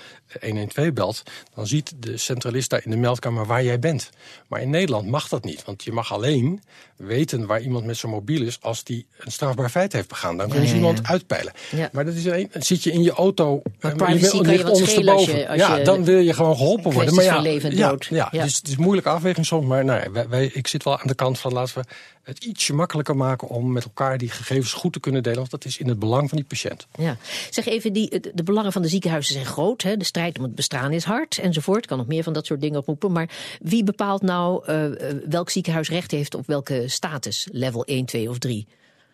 112 0.41 0.93
belt... 0.93 1.23
dan 1.55 1.67
ziet 1.67 1.93
de 1.97 2.17
centralist 2.17 2.71
daar 2.71 2.85
in 2.85 2.91
de 2.91 2.97
meldkamer 2.97 3.47
waar 3.47 3.65
jij 3.65 3.79
bent. 3.79 4.11
Maar 4.47 4.63
in 4.63 4.71
Nederland 4.71 5.09
mag 5.09 5.29
dat 5.29 5.45
niet. 5.45 5.65
Want 5.65 5.85
je 5.85 5.93
mag 5.93 6.13
alleen 6.13 6.63
weten 6.97 7.47
waar 7.47 7.61
iemand 7.61 7.85
met 7.85 7.97
zijn 7.97 8.13
mobiel 8.13 8.43
is... 8.43 8.59
als 8.61 8.85
die 8.85 9.07
een 9.19 9.33
strafbaar 9.33 9.71
feit 9.71 9.93
heeft 9.93 10.09
begaan. 10.09 10.37
Dan 10.37 10.49
kun 10.49 10.61
je 10.61 10.65
ja, 10.67 10.71
ja, 10.71 10.77
iemand 10.77 11.07
uitpeilen. 11.07 11.53
Maar 11.93 12.05
dat 12.05 12.15
is 12.15 12.27
alleen, 12.27 12.51
zit 12.53 12.83
je 12.83 12.93
in 12.93 13.03
je 13.03 13.13
auto... 13.13 13.63
Maar 13.81 13.95
privacy 13.95 14.37
je, 14.37 14.43
kan 14.43 14.53
je 14.53 14.63
wat 14.63 14.77
schelen 14.77 15.15
als 15.15 15.25
je, 15.25 15.49
als 15.49 15.59
ja, 15.59 15.79
dan 15.79 16.05
wil 16.05 16.19
je 16.19 16.33
gewoon 16.33 16.57
geholpen 16.57 16.93
worden. 16.93 17.15
Maar 17.15 17.25
ja, 17.25 17.41
leven 17.41 17.77
dood. 17.77 18.07
Ja, 18.11 18.29
Dus 18.31 18.57
het 18.57 18.69
is 18.69 18.75
een 18.75 18.83
moeilijke 18.83 19.11
afweging 19.11 19.47
soms. 19.47 19.67
Maar 19.67 19.85
nou, 19.85 20.13
wij, 20.13 20.29
wij, 20.29 20.51
ik 20.53 20.67
zit 20.67 20.85
wel 20.85 20.99
aan 20.99 21.07
de 21.07 21.15
kant 21.15 21.39
van 21.39 21.53
laten 21.53 21.75
we 21.75 21.85
het 22.29 22.45
ietsje 22.45 22.75
makkelijker 22.75 23.17
maken 23.17 23.49
om 23.49 23.73
met 23.73 23.85
elkaar 23.85 24.19
die 24.19 24.31
gegevens 24.31 24.73
goed 24.73 24.93
te 24.93 25.01
kunnen 25.01 25.23
delen. 25.23 25.39
Want 25.39 25.51
dat 25.51 25.65
is 25.65 25.79
in 25.79 25.89
het 25.89 25.99
belang 25.99 26.29
van 26.29 26.39
die 26.39 26.47
patiënt. 26.47 26.87
Ja. 26.99 27.17
Zeg 27.51 27.67
even, 27.67 27.93
die, 27.93 28.21
de 28.35 28.43
belangen 28.43 28.73
van 28.73 28.83
de 28.83 28.89
ziekenhuizen 28.89 29.35
zijn 29.35 29.47
groot. 29.47 29.83
Hè? 29.83 29.97
De 29.97 30.05
strijd 30.19 30.39
om 30.39 30.45
het 30.45 30.55
bestaan 30.55 30.93
is 30.93 31.05
hard 31.05 31.39
enzovoort. 31.39 31.83
Ik 31.83 31.89
kan 31.89 31.99
nog 31.99 32.07
meer 32.07 32.23
van 32.23 32.33
dat 32.33 32.47
soort 32.47 32.61
dingen 32.61 32.79
oproepen. 32.79 33.13
Maar 33.13 33.31
wie 33.61 33.85
bepaalt 33.85 34.23
nou 34.23 34.73
uh, 34.73 34.87
welk 35.29 35.51
ziekenhuis 35.51 35.89
recht 35.89 36.11
heeft 36.11 36.35
op 36.35 36.47
welke 36.47 36.85
status? 36.89 37.49
Level 37.53 37.85
1, 37.85 38.05
2 38.05 38.31
of 38.31 38.39
3? 38.39 38.67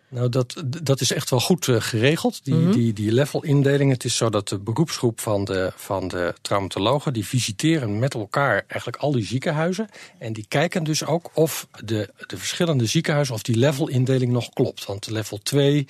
Nou, 0.09 0.29
dat, 0.29 0.64
dat 0.83 1.01
is 1.01 1.12
echt 1.12 1.31
wel 1.31 1.40
goed 1.40 1.67
uh, 1.67 1.81
geregeld, 1.81 2.45
die, 2.45 2.55
mm 2.55 2.62
-hmm. 2.62 2.73
die, 2.73 2.93
die 2.93 3.12
levelindeling. 3.12 3.90
Het 3.90 4.05
is 4.05 4.17
zo 4.17 4.31
dat 4.31 4.49
de 4.49 4.59
beroepsgroep 4.59 5.21
van 5.21 5.45
de, 5.45 5.73
van 5.77 6.09
de 6.09 6.35
traumatologen... 6.43 7.12
die 7.12 7.27
visiteren 7.27 7.99
met 7.99 8.14
elkaar 8.14 8.64
eigenlijk 8.67 9.03
al 9.03 9.12
die 9.12 9.27
ziekenhuizen. 9.27 9.88
En 10.19 10.33
die 10.33 10.47
kijken 10.49 10.85
dus 10.85 11.05
ook 11.05 11.31
of 11.35 11.67
de, 11.85 12.11
de 12.27 12.37
verschillende 12.37 12.87
ziekenhuizen... 12.87 13.35
of 13.35 13.43
die 13.43 13.57
levelindeling 13.57 14.33
nog 14.33 14.49
klopt. 14.49 14.85
Want 14.85 15.11
level 15.11 15.38
2 15.43 15.87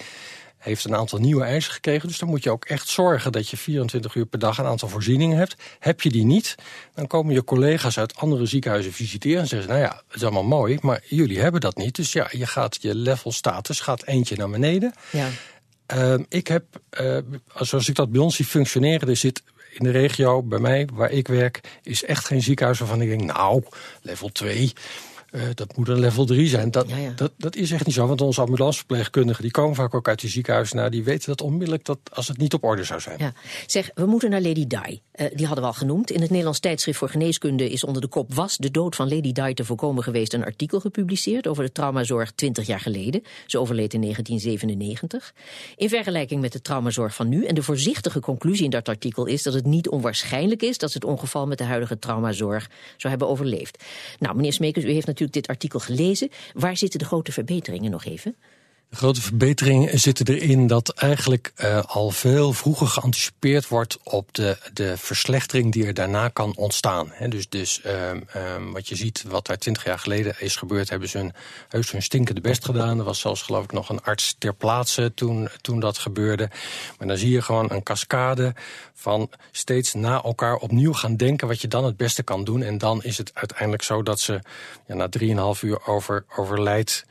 heeft 0.65 0.85
een 0.85 0.95
aantal 0.95 1.19
nieuwe 1.19 1.45
eisen 1.45 1.73
gekregen. 1.73 2.09
Dus 2.09 2.19
dan 2.19 2.29
moet 2.29 2.43
je 2.43 2.51
ook 2.51 2.65
echt 2.65 2.89
zorgen 2.89 3.33
dat 3.33 3.49
je 3.49 3.57
24 3.57 4.15
uur 4.15 4.27
per 4.27 4.39
dag 4.39 4.59
een 4.59 4.65
aantal 4.65 4.89
voorzieningen 4.89 5.37
hebt. 5.37 5.57
Heb 5.79 6.01
je 6.01 6.11
die 6.11 6.25
niet, 6.25 6.55
dan 6.95 7.07
komen 7.07 7.35
je 7.35 7.45
collega's 7.45 7.99
uit 7.99 8.17
andere 8.17 8.47
ziekenhuizen 8.47 8.93
visiteren 8.93 9.41
en 9.41 9.47
zeggen... 9.47 9.69
nou 9.69 9.81
ja, 9.81 10.03
het 10.07 10.17
is 10.17 10.23
allemaal 10.23 10.45
mooi, 10.45 10.79
maar 10.81 11.03
jullie 11.07 11.41
hebben 11.41 11.61
dat 11.61 11.77
niet. 11.77 11.97
Dus 11.97 12.13
ja, 12.13 12.29
je 12.31 12.47
gaat 12.47 12.79
je 12.81 12.95
level 12.95 13.33
status 13.33 13.81
gaat 13.81 14.05
eentje 14.05 14.37
naar 14.37 14.51
beneden. 14.51 14.95
Ja. 15.11 15.29
Uh, 15.95 16.15
ik 16.29 16.47
heb, 16.47 16.65
uh, 17.01 17.19
zoals 17.55 17.89
ik 17.89 17.95
dat 17.95 18.11
bij 18.11 18.21
ons 18.21 18.37
zie 18.37 18.45
functioneren... 18.45 19.09
er 19.09 19.17
zit 19.17 19.43
in 19.71 19.85
de 19.85 19.91
regio, 19.91 20.43
bij 20.43 20.59
mij, 20.59 20.89
waar 20.93 21.11
ik 21.11 21.29
werk... 21.29 21.61
is 21.83 22.05
echt 22.05 22.25
geen 22.27 22.43
ziekenhuis 22.43 22.79
waarvan 22.79 23.01
ik 23.01 23.09
denk, 23.09 23.23
nou, 23.23 23.63
level 24.03 24.29
2... 24.29 24.73
Uh, 25.35 25.43
dat 25.55 25.77
moet 25.77 25.89
een 25.89 25.99
level 25.99 26.25
3 26.25 26.47
zijn. 26.47 26.71
Dat, 26.71 26.89
ja, 26.89 26.97
ja. 26.97 27.13
Dat, 27.17 27.33
dat 27.37 27.57
is 27.57 27.71
echt 27.71 27.87
niet 27.87 27.95
zo. 27.95 28.07
Want 28.07 28.21
onze 28.21 28.41
ambulanceverpleegkundigen 28.41 29.43
die 29.43 29.51
komen 29.51 29.75
vaak 29.75 29.95
ook 29.95 30.09
uit 30.09 30.21
die 30.21 30.31
ziekenhuizen. 30.31 30.77
Nou, 30.77 30.91
die 30.91 31.05
weten 31.05 31.29
dat 31.29 31.41
onmiddellijk 31.41 31.85
dat 31.85 31.99
als 32.13 32.29
het 32.29 32.39
niet 32.39 32.55
op 32.55 32.65
orde 32.65 32.85
zou 32.85 33.01
zijn. 33.01 33.19
Ja. 33.19 33.33
Zeg, 33.67 33.91
we 33.95 34.07
moeten 34.07 34.31
naar 34.31 34.41
Lady 34.41 34.67
Di. 34.67 35.01
Uh, 35.21 35.27
die 35.35 35.47
hadden 35.47 35.65
we 35.65 35.71
al 35.71 35.77
genoemd. 35.77 36.11
In 36.11 36.21
het 36.21 36.29
Nederlands 36.31 36.61
tijdschrift 36.61 36.99
voor 36.99 37.09
geneeskunde 37.09 37.71
is 37.71 37.85
onder 37.85 38.03
de 38.03 38.09
kop... 38.09 38.35
Was 38.35 38.57
de 38.57 38.71
dood 38.71 38.97
van 38.97 39.09
Lady 39.09 39.33
Di 39.33 39.55
te 39.55 39.65
voorkomen 39.65 40.03
geweest... 40.03 40.33
een 40.33 40.45
artikel 40.45 40.81
gepubliceerd 40.81 41.47
over 41.47 41.65
de 41.65 41.73
traumazorg 41.73 42.33
20 42.33 42.67
jaar 42.67 42.81
geleden. 42.81 43.23
Ze 43.47 43.59
overleed 43.59 43.95
in 43.95 44.01
1997. 44.01 45.35
In 45.77 45.89
vergelijking 45.89 46.41
met 46.41 46.53
de 46.53 46.61
traumazorg 46.61 47.15
van 47.15 47.29
nu. 47.29 47.45
En 47.45 47.55
de 47.55 47.63
voorzichtige 47.63 48.21
conclusie 48.21 48.65
in 48.65 48.71
dat 48.71 48.89
artikel 48.89 49.27
is... 49.27 49.43
dat 49.43 49.55
het 49.55 49.67
niet 49.67 49.89
onwaarschijnlijk 49.89 50.63
is 50.63 50.79
dat 50.79 50.91
ze 50.91 50.97
het 50.97 51.07
ongeval 51.07 51.47
met 51.47 51.59
de 51.59 51.65
huidige 51.65 51.99
traumazorg 51.99 52.71
zou 52.97 53.09
hebben 53.09 53.29
overleefd. 53.29 53.85
Nou, 54.19 54.37
meneer 54.37 54.53
Smekers, 54.53 54.85
u 54.85 54.91
heeft 54.91 55.07
natuurlijk 55.07 55.33
dit 55.33 55.47
artikel 55.47 55.79
gelezen. 55.79 56.29
Waar 56.53 56.77
zitten 56.77 56.99
de 56.99 57.05
grote 57.05 57.33
verbeteringen 57.33 57.91
nog 57.91 58.05
even? 58.05 58.37
De 58.91 58.97
grote 58.97 59.23
verbeteringen 59.23 60.01
zitten 60.01 60.27
erin 60.27 60.67
dat 60.67 60.89
eigenlijk 60.89 61.53
uh, 61.57 61.83
al 61.83 62.11
veel 62.11 62.53
vroeger 62.53 62.87
geanticipeerd 62.87 63.69
wordt 63.69 63.99
op 64.03 64.35
de, 64.35 64.59
de 64.73 64.97
verslechtering 64.97 65.73
die 65.73 65.87
er 65.87 65.95
daarna 65.95 66.29
kan 66.29 66.57
ontstaan. 66.57 67.13
Dus 67.29 67.49
dus 67.49 67.81
um, 67.87 68.27
um, 68.37 68.73
wat 68.73 68.89
je 68.89 68.97
ziet, 68.97 69.25
wat 69.29 69.47
daar 69.47 69.59
twintig 69.59 69.85
jaar 69.85 69.99
geleden 69.99 70.35
is 70.39 70.57
gebeurd, 70.57 70.89
hebben 70.89 71.09
ze 71.09 71.19
hun, 71.19 71.33
heus 71.69 71.91
hun 71.91 72.03
stinkende 72.03 72.41
best 72.41 72.65
gedaan. 72.65 72.99
Er 72.99 73.05
was 73.05 73.21
zelfs 73.21 73.43
geloof 73.43 73.65
ik 73.65 73.73
nog 73.73 73.89
een 73.89 74.03
arts 74.03 74.35
ter 74.39 74.55
plaatse 74.55 75.13
toen, 75.15 75.49
toen 75.61 75.81
dat 75.81 75.99
gebeurde. 75.99 76.51
Maar 76.99 77.09
dan 77.09 77.17
zie 77.17 77.31
je 77.31 77.43
gewoon 77.43 77.71
een 77.71 77.83
cascade 77.83 78.55
van 78.95 79.31
steeds 79.51 79.95
na 79.95 80.23
elkaar 80.23 80.57
opnieuw 80.57 80.93
gaan 80.93 81.17
denken 81.17 81.49
wat 81.49 81.61
je 81.61 81.69
dan 81.69 81.85
het 81.85 81.97
beste 81.97 82.23
kan 82.23 82.45
doen. 82.45 82.63
En 82.63 82.79
dan 82.79 83.03
is 83.03 83.19
het 83.19 83.31
uiteindelijk 83.35 83.83
zo 83.83 84.03
dat 84.03 84.21
ze 84.21 84.41
ja, 84.87 84.95
na 84.95 85.09
drieënhalf 85.09 85.63
uur 85.63 85.87
over, 85.87 86.25
overlijdt. 86.37 87.05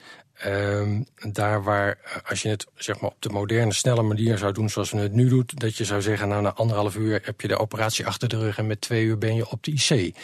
Um, 0.46 1.06
daar 1.32 1.63
waar, 1.63 2.22
als 2.30 2.41
je 2.41 2.50
het 2.50 2.67
zeg 2.76 3.00
maar, 3.00 3.10
op 3.10 3.15
de 3.22 3.30
moderne, 3.30 3.74
snelle 3.74 4.02
manier 4.02 4.38
zou 4.38 4.54
doen 4.54 4.69
zoals 4.69 4.91
we 4.91 4.98
het 4.98 5.13
nu 5.13 5.30
doen, 5.30 5.43
dat 5.46 5.78
je 5.78 5.86
zou 5.86 6.02
zeggen, 6.02 6.28
nou 6.28 6.41
na 6.41 6.54
anderhalf 6.54 6.96
uur 6.96 7.22
heb 7.24 7.41
je 7.41 7.48
de 7.48 7.60
operatie 7.60 8.06
achter 8.06 8.30
de 8.30 8.38
rug 8.38 8.58
en 8.58 8.67
met 8.67 8.82
twee 8.82 9.04
uur 9.04 9.17
ben 9.17 9.36
je 9.36 9.50
op 9.50 9.63
de 9.63 9.72
IC. 9.72 10.15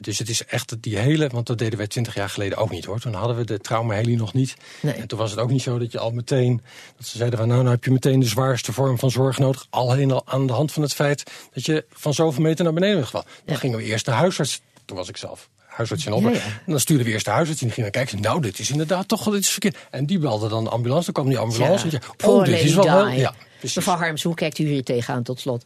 Dus 0.00 0.18
het 0.18 0.28
is 0.28 0.44
echt 0.44 0.82
die 0.82 0.98
hele, 0.98 1.28
want 1.28 1.46
dat 1.46 1.58
deden 1.58 1.78
wij 1.78 1.86
twintig 1.86 2.14
jaar 2.14 2.28
geleden 2.28 2.58
ook 2.58 2.70
niet 2.70 2.84
hoor. 2.84 3.00
Toen 3.00 3.14
hadden 3.14 3.36
we 3.36 3.44
de 3.44 3.58
traumaheli 3.58 4.16
nog 4.16 4.34
niet. 4.34 4.54
Nee. 4.80 4.94
En 4.94 5.06
toen 5.06 5.18
was 5.18 5.30
het 5.30 5.40
ook 5.40 5.50
niet 5.50 5.62
zo 5.62 5.78
dat 5.78 5.92
je 5.92 5.98
al 5.98 6.10
meteen, 6.10 6.62
dat 6.96 7.06
ze 7.06 7.16
zeiden 7.16 7.38
van 7.38 7.48
nou, 7.48 7.60
nou 7.60 7.74
heb 7.74 7.84
je 7.84 7.90
meteen 7.90 8.20
de 8.20 8.26
zwaarste 8.26 8.72
vorm 8.72 8.98
van 8.98 9.10
zorg 9.10 9.38
nodig. 9.38 9.66
Alleen 9.70 10.10
al 10.10 10.22
aan 10.26 10.46
de 10.46 10.52
hand 10.52 10.72
van 10.72 10.82
het 10.82 10.94
feit 10.94 11.30
dat 11.52 11.64
je 11.64 11.84
van 11.90 12.14
zoveel 12.14 12.42
meter 12.42 12.64
naar 12.64 12.72
beneden 12.72 13.00
was. 13.00 13.10
Dan 13.10 13.24
ja. 13.44 13.54
gingen 13.54 13.78
we 13.78 13.84
eerst 13.84 14.04
de 14.04 14.10
huisarts, 14.10 14.60
toen 14.84 14.96
was 14.96 15.08
ik 15.08 15.16
zelf 15.16 15.48
huisarts 15.78 16.06
in 16.06 16.12
Opper. 16.12 16.30
Ja, 16.30 16.36
ja. 16.36 16.44
En 16.44 16.72
dan 16.72 16.80
stuurden 16.80 17.06
we 17.06 17.12
eerst 17.12 17.24
de 17.24 17.30
huisarts 17.30 17.60
en 17.60 17.66
die 17.66 17.74
gingen 17.74 17.90
kijken. 17.90 18.20
Nou, 18.20 18.40
dit 18.40 18.58
is 18.58 18.70
inderdaad 18.70 19.08
toch, 19.08 19.24
dit 19.24 19.40
is 19.40 19.50
verkeerd. 19.50 19.76
En 19.90 20.06
die 20.06 20.18
belde 20.18 20.48
dan 20.48 20.64
de 20.64 20.70
ambulance, 20.70 21.04
dan 21.04 21.14
kwam 21.14 21.28
die 21.28 21.38
ambulance. 21.38 21.86
Ja. 21.86 21.92
En 21.92 22.00
zei, 22.16 22.32
oh, 22.32 22.44
dit 22.44 22.60
is 22.60 22.74
wel 22.74 23.08
ja, 23.08 23.34
Mevrouw 23.62 23.96
Harms, 23.96 24.22
hoe 24.22 24.34
kijkt 24.34 24.58
u 24.58 24.64
hier 24.64 24.84
tegenaan 24.84 25.22
tot 25.22 25.40
slot? 25.40 25.64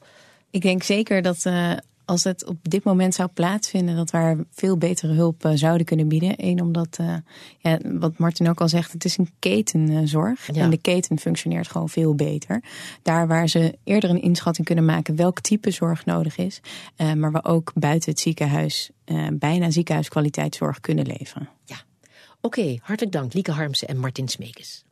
Ik 0.51 0.63
denk 0.63 0.83
zeker 0.83 1.23
dat 1.23 1.45
uh, 1.47 1.73
als 2.13 2.25
het 2.25 2.47
op 2.47 2.57
dit 2.63 2.85
moment 2.85 3.15
zou 3.15 3.29
plaatsvinden, 3.35 3.97
dat 3.97 4.11
we 4.11 4.47
veel 4.51 4.77
betere 4.77 5.13
hulp 5.13 5.45
uh, 5.45 5.53
zouden 5.55 5.87
kunnen 5.87 6.09
bieden. 6.09 6.35
Eén, 6.37 6.61
omdat, 6.61 6.99
uh, 7.01 7.15
ja, 7.59 7.79
wat 7.83 8.19
Martin 8.19 8.49
ook 8.49 8.61
al 8.61 8.69
zegt, 8.69 8.93
het 8.93 9.05
is 9.05 9.19
een 9.19 9.31
ketenzorg. 9.39 10.47
Ja. 10.53 10.63
En 10.63 10.71
de 10.71 10.77
keten 10.77 11.19
functioneert 11.19 11.69
gewoon 11.69 11.89
veel 11.89 12.15
beter. 12.15 12.63
Daar 13.03 13.27
waar 13.27 13.49
ze 13.49 13.79
eerder 13.85 14.11
een 14.11 14.23
inschatting 14.23 14.67
kunnen 14.67 14.85
maken 14.85 15.17
welk 15.17 15.41
type 15.41 15.71
zorg 15.71 16.05
nodig 16.05 16.37
is. 16.37 16.61
Uh, 16.97 17.13
maar 17.13 17.33
we 17.33 17.45
ook 17.45 17.73
buiten 17.75 18.11
het 18.11 18.21
ziekenhuis 18.21 18.91
bijna 19.33 19.71
ziekenhuiskwaliteitszorg 19.71 20.81
kunnen 20.81 21.07
leveren. 21.07 21.49
Ja, 21.65 21.77
oké. 22.41 22.61
Okay, 22.61 22.81
hartelijk 22.83 23.13
dank 23.13 23.33
Lieke 23.33 23.53
Harmsen 23.53 23.89
en 23.89 23.99
Martin 23.99 24.29
Smekes. 24.29 24.85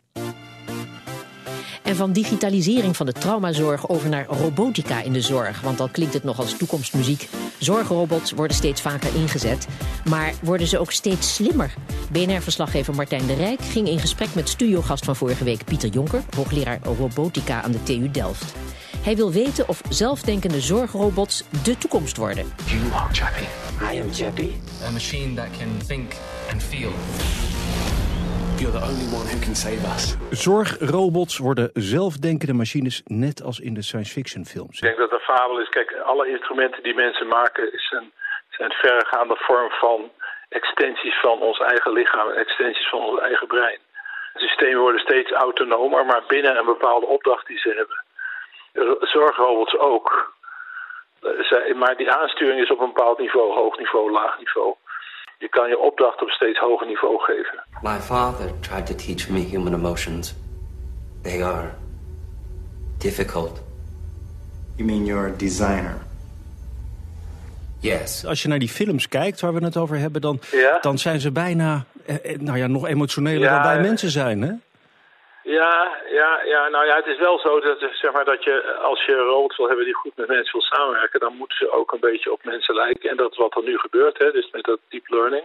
En 1.90 1.96
van 1.96 2.12
digitalisering 2.12 2.96
van 2.96 3.06
de 3.06 3.12
traumazorg 3.12 3.88
over 3.88 4.08
naar 4.08 4.26
robotica 4.26 5.02
in 5.02 5.12
de 5.12 5.20
zorg. 5.20 5.60
Want 5.60 5.80
al 5.80 5.88
klinkt 5.88 6.14
het 6.14 6.24
nog 6.24 6.38
als 6.38 6.56
toekomstmuziek. 6.56 7.28
Zorgrobots 7.58 8.32
worden 8.32 8.56
steeds 8.56 8.80
vaker 8.80 9.14
ingezet. 9.14 9.66
Maar 10.08 10.34
worden 10.42 10.66
ze 10.66 10.78
ook 10.78 10.92
steeds 10.92 11.34
slimmer? 11.34 11.74
BNR-verslaggever 12.12 12.94
Martijn 12.94 13.26
de 13.26 13.34
Rijk 13.34 13.60
ging 13.62 13.88
in 13.88 13.98
gesprek 13.98 14.34
met 14.34 14.48
studiogast 14.48 15.04
van 15.04 15.16
vorige 15.16 15.44
week 15.44 15.64
Pieter 15.64 15.88
Jonker, 15.88 16.22
hoogleraar 16.36 16.80
robotica 16.82 17.62
aan 17.62 17.72
de 17.72 17.82
TU 17.82 18.10
Delft. 18.10 18.54
Hij 19.02 19.16
wil 19.16 19.32
weten 19.32 19.68
of 19.68 19.82
zelfdenkende 19.88 20.60
zorgrobots 20.60 21.44
de 21.62 21.78
toekomst 21.78 22.16
worden. 22.16 22.52
You 22.66 22.92
are 22.92 23.14
Chappie. 23.14 23.48
I 23.94 24.00
am 24.00 24.12
Chappie. 24.12 24.52
A 24.86 24.90
machine 24.90 25.34
that 25.34 25.48
can 25.58 25.86
think 25.86 26.12
and 26.52 26.62
feel. 26.62 26.92
You're 28.60 28.78
the 28.80 28.86
only 28.90 29.08
one 29.18 29.26
who 29.32 29.38
can 29.46 29.54
save 29.54 29.82
us. 29.94 30.16
Zorgrobots 30.30 31.38
worden 31.38 31.70
zelfdenkende 31.72 32.54
machines, 32.54 33.02
net 33.04 33.42
als 33.42 33.60
in 33.60 33.74
de 33.74 33.82
science 33.82 34.12
fiction 34.12 34.44
films. 34.44 34.76
Ik 34.76 34.82
denk 34.82 34.98
dat 34.98 35.10
de 35.10 35.20
fabel 35.20 35.60
is, 35.60 35.68
kijk, 35.68 35.92
alle 36.12 36.28
instrumenten 36.28 36.82
die 36.82 36.94
mensen 36.94 37.26
maken 37.26 37.70
zijn, 37.74 38.12
zijn 38.50 38.72
verregaande 38.72 39.36
vorm 39.36 39.70
van 39.70 40.10
extensies 40.48 41.20
van 41.20 41.40
ons 41.40 41.58
eigen 41.58 41.92
lichaam, 41.92 42.28
extensies 42.30 42.88
van 42.88 43.00
ons 43.00 43.20
eigen 43.20 43.46
brein. 43.46 43.78
De 44.32 44.40
systemen 44.40 44.80
worden 44.80 45.00
steeds 45.00 45.30
autonomer, 45.30 46.06
maar 46.06 46.22
binnen 46.26 46.56
een 46.56 46.72
bepaalde 46.76 47.06
opdracht 47.06 47.46
die 47.46 47.58
ze 47.58 47.68
hebben. 47.68 47.98
Zorgrobots 49.08 49.78
ook. 49.78 50.32
Maar 51.74 51.96
die 51.96 52.10
aansturing 52.10 52.60
is 52.60 52.70
op 52.70 52.80
een 52.80 52.92
bepaald 52.92 53.18
niveau, 53.18 53.52
hoog 53.52 53.78
niveau, 53.78 54.10
laag 54.10 54.38
niveau. 54.38 54.74
Je 55.40 55.48
kan 55.48 55.68
je 55.68 55.78
opdracht 55.78 56.22
op 56.22 56.28
steeds 56.28 56.58
hoger 56.58 56.86
niveau 56.86 57.18
geven. 57.20 57.64
My 57.82 57.98
father 58.00 58.46
tried 58.60 58.86
to 58.86 58.94
teach 58.94 59.28
me 59.28 59.38
human 59.38 59.74
emotions. 59.74 60.34
They 61.22 61.44
are 61.44 61.68
difficult. 62.98 63.60
You 64.76 64.88
mean 64.88 65.04
you're 65.04 65.32
a 65.32 65.36
designer? 65.36 65.96
Yes. 67.78 68.24
Als 68.26 68.42
je 68.42 68.48
naar 68.48 68.58
die 68.58 68.68
films 68.68 69.08
kijkt 69.08 69.40
waar 69.40 69.54
we 69.54 69.64
het 69.64 69.76
over 69.76 69.96
hebben, 69.98 70.20
dan, 70.20 70.40
Ja? 70.52 70.78
dan 70.80 70.98
zijn 70.98 71.20
ze 71.20 71.30
bijna 71.30 71.84
eh, 72.06 72.38
nou 72.38 72.58
ja, 72.58 72.66
nog 72.66 72.86
emotioneler 72.86 73.40
Ja, 73.40 73.54
dan 73.54 73.62
wij 73.62 73.74
ja. 73.74 73.80
mensen 73.80 74.10
zijn, 74.10 74.42
hè? 74.42 74.52
Ja, 75.50 75.96
ja, 76.10 76.42
ja, 76.44 76.68
nou 76.68 76.86
ja, 76.86 76.96
het 76.96 77.06
is 77.06 77.18
wel 77.18 77.38
zo 77.38 77.60
dat, 77.60 77.78
zeg 77.92 78.12
maar, 78.12 78.24
dat 78.24 78.44
je, 78.44 78.74
als 78.74 79.04
je 79.04 79.14
robots 79.14 79.56
wil 79.56 79.66
hebben 79.66 79.84
die 79.84 79.94
goed 79.94 80.16
met 80.16 80.28
mensen 80.28 80.52
wil 80.52 80.62
samenwerken, 80.62 81.20
dan 81.20 81.36
moeten 81.36 81.56
ze 81.56 81.70
ook 81.70 81.92
een 81.92 82.00
beetje 82.00 82.32
op 82.32 82.44
mensen 82.44 82.74
lijken. 82.74 83.10
En 83.10 83.16
dat 83.16 83.36
wat 83.36 83.56
er 83.56 83.62
nu 83.62 83.78
gebeurt, 83.78 84.18
hè, 84.18 84.30
dus 84.32 84.50
met 84.50 84.64
dat 84.64 84.78
deep 84.88 85.08
learning. 85.08 85.44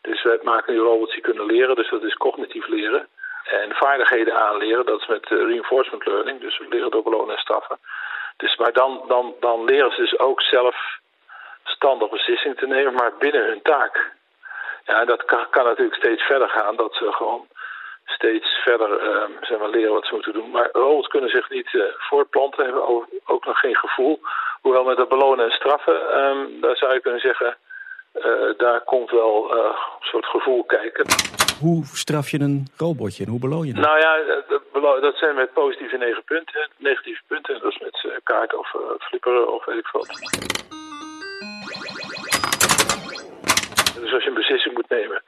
Dus 0.00 0.22
we 0.22 0.40
maken 0.42 0.72
nu 0.72 0.80
robots 0.80 1.12
die 1.12 1.22
kunnen 1.22 1.46
leren, 1.46 1.76
dus 1.76 1.90
dat 1.90 2.02
is 2.02 2.14
cognitief 2.14 2.66
leren. 2.66 3.08
En 3.44 3.74
vaardigheden 3.74 4.34
aanleren, 4.34 4.86
dat 4.86 5.00
is 5.00 5.06
met 5.06 5.24
eh, 5.30 5.38
reinforcement 5.38 6.06
learning, 6.06 6.40
dus 6.40 6.58
we 6.58 6.66
leren 6.68 6.90
door 6.90 7.02
belonen 7.02 7.34
en 7.34 7.40
straffen. 7.40 7.78
Dus, 8.36 8.56
maar 8.56 8.72
dan, 8.72 9.04
dan, 9.08 9.34
dan 9.40 9.64
leren 9.64 9.90
ze 9.90 10.00
dus 10.00 10.18
ook 10.18 10.40
zelf 10.42 10.76
standaard 11.64 12.10
beslissingen 12.10 12.56
te 12.56 12.66
nemen, 12.66 12.94
maar 12.94 13.16
binnen 13.18 13.46
hun 13.46 13.62
taak. 13.62 14.12
Ja, 14.84 15.04
dat 15.04 15.24
kan 15.50 15.64
natuurlijk 15.64 15.96
steeds 15.96 16.22
verder 16.22 16.48
gaan, 16.48 16.76
dat 16.76 16.94
ze 16.94 17.12
gewoon 17.12 17.46
steeds 18.10 18.48
verder 18.48 18.98
ehm, 18.98 19.30
zeg 19.40 19.58
maar, 19.58 19.68
leren 19.68 19.92
wat 19.92 20.06
ze 20.06 20.14
moeten 20.14 20.32
doen. 20.32 20.50
Maar 20.50 20.68
robots 20.72 21.08
kunnen 21.08 21.30
zich 21.30 21.50
niet 21.50 21.74
eh, 21.74 21.82
voortplanten, 21.96 22.64
hebben 22.64 22.88
ook, 22.88 23.06
ook 23.24 23.44
nog 23.46 23.58
geen 23.58 23.76
gevoel. 23.76 24.20
Hoewel 24.60 24.84
met 24.84 24.96
dat 24.96 25.08
belonen 25.08 25.44
en 25.44 25.50
straffen, 25.50 26.10
ehm, 26.10 26.60
daar 26.60 26.76
zou 26.76 26.94
je 26.94 27.00
kunnen 27.00 27.20
zeggen, 27.20 27.56
eh, 28.12 28.50
daar 28.56 28.80
komt 28.80 29.10
wel 29.10 29.56
eh, 29.56 29.64
een 29.64 30.06
soort 30.06 30.26
gevoel 30.26 30.64
kijken. 30.64 31.06
Hoe 31.60 31.84
straf 31.84 32.30
je 32.30 32.40
een 32.40 32.66
robotje 32.76 33.24
en 33.24 33.30
hoe 33.30 33.40
beloon 33.40 33.66
je 33.66 33.72
het? 33.72 33.80
Nou 33.80 33.98
ja, 33.98 34.42
dat, 34.48 35.02
dat 35.02 35.16
zijn 35.16 35.34
met 35.34 35.52
positieve 35.52 35.96
negen 35.96 36.24
punten, 36.24 36.68
negatieve 36.76 37.22
punten. 37.26 37.60
Dat 37.60 37.72
is 37.72 37.78
met 37.78 38.04
eh, 38.04 38.10
kaart 38.22 38.54
of 38.54 38.74
flipperen 38.98 39.52
of 39.52 39.64
weet 39.64 39.78
ik 39.78 39.88
wat. 39.92 40.06
Dus 44.00 44.12
als 44.12 44.22
je 44.22 44.28
een 44.28 44.34
beslissing 44.34 44.74
moet 44.74 44.88
nemen 44.88 45.22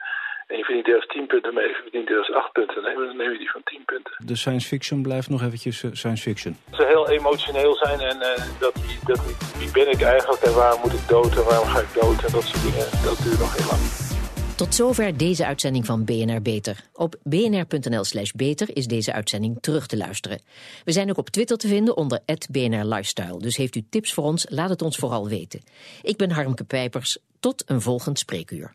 en 0.47 0.57
je 0.57 0.63
verdient 0.63 0.87
ergens 0.87 1.07
10 1.07 1.27
punten 1.27 1.53
mee, 1.53 1.67
je 1.67 1.79
verdient 1.81 2.09
ergens 2.09 2.31
8 2.31 2.51
punten 2.51 2.83
dan 2.83 3.17
neem 3.17 3.31
je 3.31 3.37
die 3.37 3.51
van 3.51 3.61
10 3.63 3.81
punten. 3.85 4.13
De 4.25 4.35
science 4.35 4.67
fiction 4.67 5.01
blijft 5.01 5.29
nog 5.29 5.41
eventjes 5.41 5.83
eh, 5.83 5.89
science 5.93 6.23
fiction. 6.23 6.57
Ze 6.71 6.85
heel 6.85 7.09
emotioneel 7.09 7.75
zijn 7.75 7.99
en 7.99 8.21
eh, 8.21 8.43
dat, 8.59 8.73
die, 8.75 8.97
dat 9.05 9.19
wie 9.57 9.71
ben 9.71 9.91
ik 9.91 10.01
eigenlijk 10.01 10.41
en 10.41 10.53
waarom 10.55 10.81
moet 10.81 10.93
ik 10.93 11.07
dood 11.07 11.37
en 11.37 11.43
waarom 11.43 11.67
ga 11.67 11.79
ik 11.79 11.93
dood 11.93 12.23
en 12.25 12.31
dat 12.31 12.43
soort 12.43 12.63
dingen, 12.63 12.85
dat 13.03 13.17
duurt 13.23 13.39
nog 13.39 13.57
heel 13.57 13.69
lang. 13.71 14.11
Tot 14.55 14.75
zover 14.75 15.17
deze 15.17 15.45
uitzending 15.45 15.85
van 15.85 16.05
BNR 16.05 16.41
Beter. 16.41 16.83
Op 16.93 17.15
bnr.nl 17.23 18.03
slash 18.03 18.31
beter 18.31 18.75
is 18.77 18.87
deze 18.87 19.13
uitzending 19.13 19.57
terug 19.61 19.87
te 19.87 19.97
luisteren. 19.97 20.41
We 20.85 20.91
zijn 20.91 21.09
ook 21.09 21.17
op 21.17 21.29
Twitter 21.29 21.57
te 21.57 21.67
vinden 21.67 21.97
onder 21.97 22.19
BNR 22.51 22.85
Lifestyle. 22.85 23.39
Dus 23.39 23.57
heeft 23.57 23.75
u 23.75 23.83
tips 23.89 24.13
voor 24.13 24.23
ons, 24.23 24.45
laat 24.49 24.69
het 24.69 24.81
ons 24.81 24.97
vooral 24.97 25.27
weten. 25.27 25.61
Ik 26.01 26.17
ben 26.17 26.31
Harmke 26.31 26.63
Pijpers. 26.63 27.17
Tot 27.39 27.63
een 27.65 27.81
volgend 27.81 28.19
spreekuur. 28.19 28.71